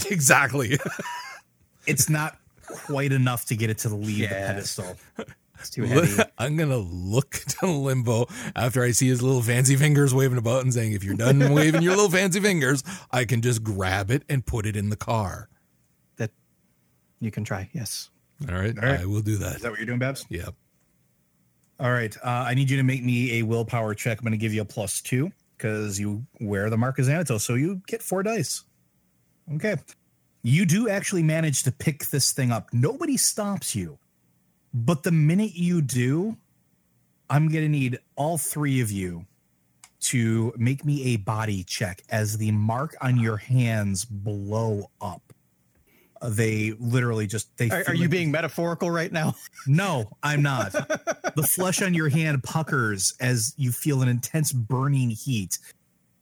[0.09, 0.77] exactly.
[1.87, 2.37] It's not
[2.67, 4.47] quite enough to get it to leave the Yeah.
[4.53, 4.97] pedestal.
[5.59, 6.21] It's too heavy.
[6.39, 7.29] I'm gonna look
[7.59, 11.13] to Limbo after I see his little fancy fingers waving about and saying, "If you're
[11.15, 14.89] done waving your little fancy fingers, I can just grab it and put it in
[14.89, 15.47] the car."
[17.19, 17.69] That you can try.
[17.73, 18.09] Yes.
[18.49, 18.99] All right, All right.
[18.99, 19.47] I will do that.
[19.47, 19.61] Is that.
[19.63, 20.25] that what you're doing, Babs?
[20.29, 20.49] Yeah.
[21.79, 22.15] All right.
[22.17, 24.19] Uh, I need you to make me a willpower check.
[24.19, 27.41] I'm going to give you a plus two because you wear the mark of Xanatos,
[27.41, 28.63] so you get four dice.
[29.55, 29.77] Okay.
[30.43, 32.69] You do actually manage to pick this thing up.
[32.73, 33.97] Nobody stops you.
[34.73, 36.37] But the minute you do,
[37.29, 39.25] I'm going to need all three of you
[40.01, 45.33] to make me a body check as the mark on your hands blow up.
[46.29, 49.35] They literally just they Are, are you being metaphorical right now?
[49.67, 50.71] no, I'm not.
[50.71, 55.59] the flesh on your hand puckers as you feel an intense burning heat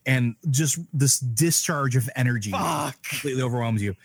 [0.06, 3.02] and just this discharge of energy Fuck.
[3.04, 3.96] completely overwhelms you.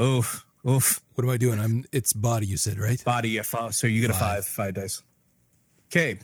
[0.00, 1.00] Oof, oof.
[1.14, 1.60] What am I doing?
[1.60, 1.84] I'm.
[1.92, 2.46] It's body.
[2.46, 3.02] You said right.
[3.04, 4.44] Body, if, uh, so you get a Five.
[4.44, 5.02] five, five dice.
[5.88, 6.18] Okay.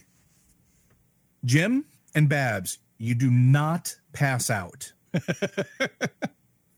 [1.44, 4.92] Jim and Babs, you do not pass out.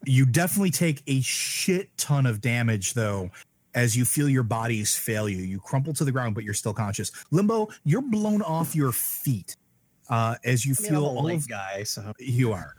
[0.05, 3.31] you definitely take a shit ton of damage, though,
[3.75, 5.43] as you feel your bodies fail you.
[5.43, 7.11] You crumple to the ground, but you're still conscious.
[7.31, 9.57] Limbo, you're blown off your feet
[10.09, 12.77] uh, as you I mean, I'm feel all of guy, so you are.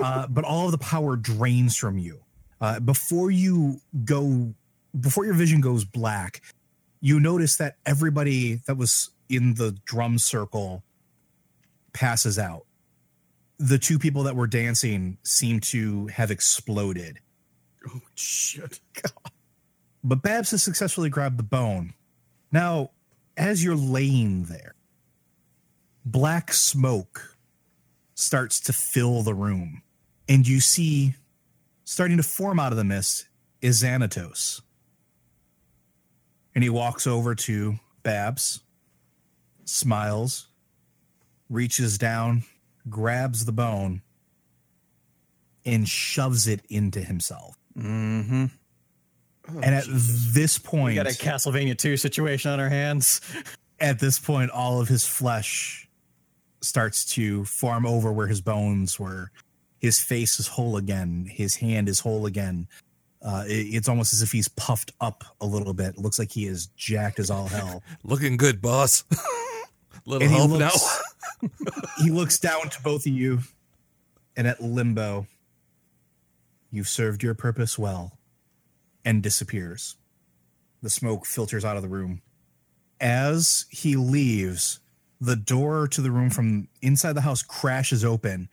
[0.00, 2.20] Uh, but all of the power drains from you.
[2.60, 4.54] Uh, before you go,
[5.00, 6.40] before your vision goes black,
[7.00, 10.84] you notice that everybody that was in the drum circle
[11.92, 12.64] passes out.
[13.62, 17.20] The two people that were dancing seem to have exploded.
[17.88, 18.80] Oh shit!
[20.02, 21.94] But Babs has successfully grabbed the bone.
[22.50, 22.90] Now,
[23.36, 24.74] as you're laying there,
[26.04, 27.36] black smoke
[28.14, 29.82] starts to fill the room,
[30.28, 31.14] and you see
[31.84, 33.28] starting to form out of the mist
[33.60, 34.60] is Xanatos.
[36.52, 38.60] And he walks over to Babs,
[39.64, 40.48] smiles,
[41.48, 42.42] reaches down,
[42.88, 44.02] grabs the bone,
[45.64, 47.56] and shoves it into himself.
[47.78, 48.46] mm-hmm.
[49.48, 53.20] and at this point, we point, got a Castlevania 2 situation on our hands.
[53.80, 55.88] at this point, all of his flesh
[56.60, 59.30] starts to form over where his bones were.
[59.80, 61.26] His face is whole again.
[61.28, 62.68] His hand is whole again.
[63.20, 65.94] Uh, it- it's almost as if he's puffed up a little bit.
[65.96, 67.82] It looks like he is jacked as all hell.
[68.04, 69.02] Looking good, boss.
[70.06, 71.11] Little And he help looks- now.
[71.98, 73.40] He looks down to both of you
[74.36, 75.26] and at Limbo.
[76.70, 78.18] You've served your purpose well
[79.04, 79.96] and disappears.
[80.82, 82.22] The smoke filters out of the room.
[83.00, 84.80] As he leaves,
[85.20, 88.48] the door to the room from inside the house crashes open,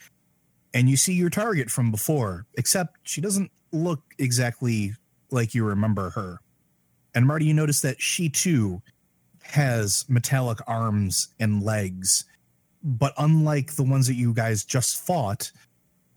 [0.74, 4.94] and you see your target from before, except she doesn't look exactly
[5.32, 6.40] like you remember her.
[7.16, 8.82] And Marty, you notice that she too
[9.42, 12.26] has metallic arms and legs
[12.84, 15.52] but unlike the ones that you guys just fought,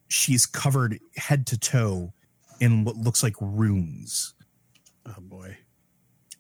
[0.09, 2.13] she's covered head to toe
[2.61, 4.35] in what looks like runes.
[5.07, 5.57] Oh boy!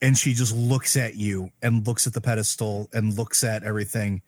[0.00, 4.22] And she just looks at you and looks at the pedestal and looks at everything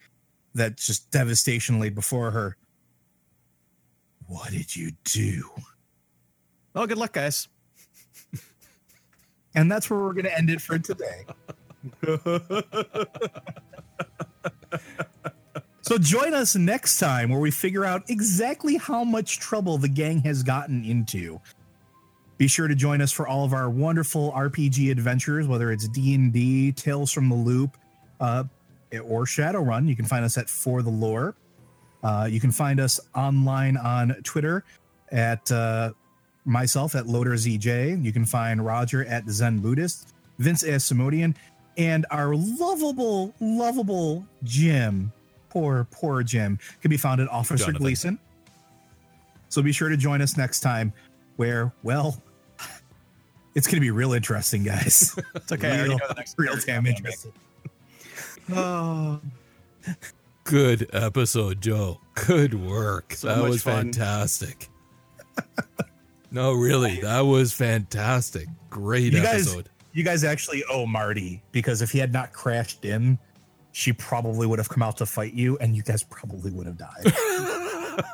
[0.54, 2.56] that's just devastation laid before her.
[4.26, 5.50] What did you do?
[6.74, 7.48] Oh, good luck, guys.
[9.56, 11.24] And that's where we're going to end it for today.
[15.84, 20.20] so join us next time where we figure out exactly how much trouble the gang
[20.20, 21.38] has gotten into.
[22.38, 26.72] Be sure to join us for all of our wonderful RPG adventures, whether it's D&D,
[26.72, 27.76] Tales from the Loop,
[28.18, 28.44] uh,
[29.04, 29.86] or Shadowrun.
[29.86, 31.36] You can find us at For the Lore.
[32.02, 34.64] Uh, you can find us online on Twitter
[35.12, 35.92] at uh,
[36.46, 38.02] myself at LoaderZJ.
[38.02, 41.36] You can find Roger at Zen Buddhist, Vince as Simodian,
[41.76, 45.12] and our lovable, lovable Jim,
[45.54, 47.80] poor, poor Jim, can be found at Officer Jonathan.
[47.80, 48.18] Gleason.
[49.48, 50.92] So be sure to join us next time
[51.36, 52.20] where, well,
[53.54, 55.16] it's going to be real interesting, guys.
[55.36, 55.70] It's okay.
[55.70, 57.32] I real, know the next real damn interesting.
[58.52, 59.22] Oh,
[60.44, 61.98] Good episode, Joe.
[62.26, 63.14] Good work.
[63.14, 63.84] So that was fun.
[63.92, 64.68] fantastic.
[66.30, 68.46] no, really, that was fantastic.
[68.68, 69.70] Great You guys, episode.
[69.94, 73.18] you guys actually owe Marty because if he had not crashed in,
[73.74, 76.78] she probably would have come out to fight you, and you guys probably would have
[76.78, 77.12] died.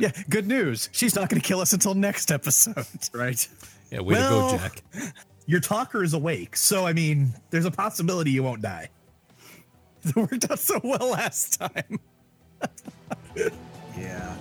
[0.00, 0.88] Yeah, good news.
[0.92, 2.86] She's not going to kill us until next episode.
[3.12, 3.48] Right.
[3.90, 4.82] Yeah, way Well- to go, Jack.
[5.46, 8.90] Your talker is awake, so I mean, there's a possibility you won't die.
[10.04, 11.98] It worked out so well last time.
[13.96, 14.36] Yeah.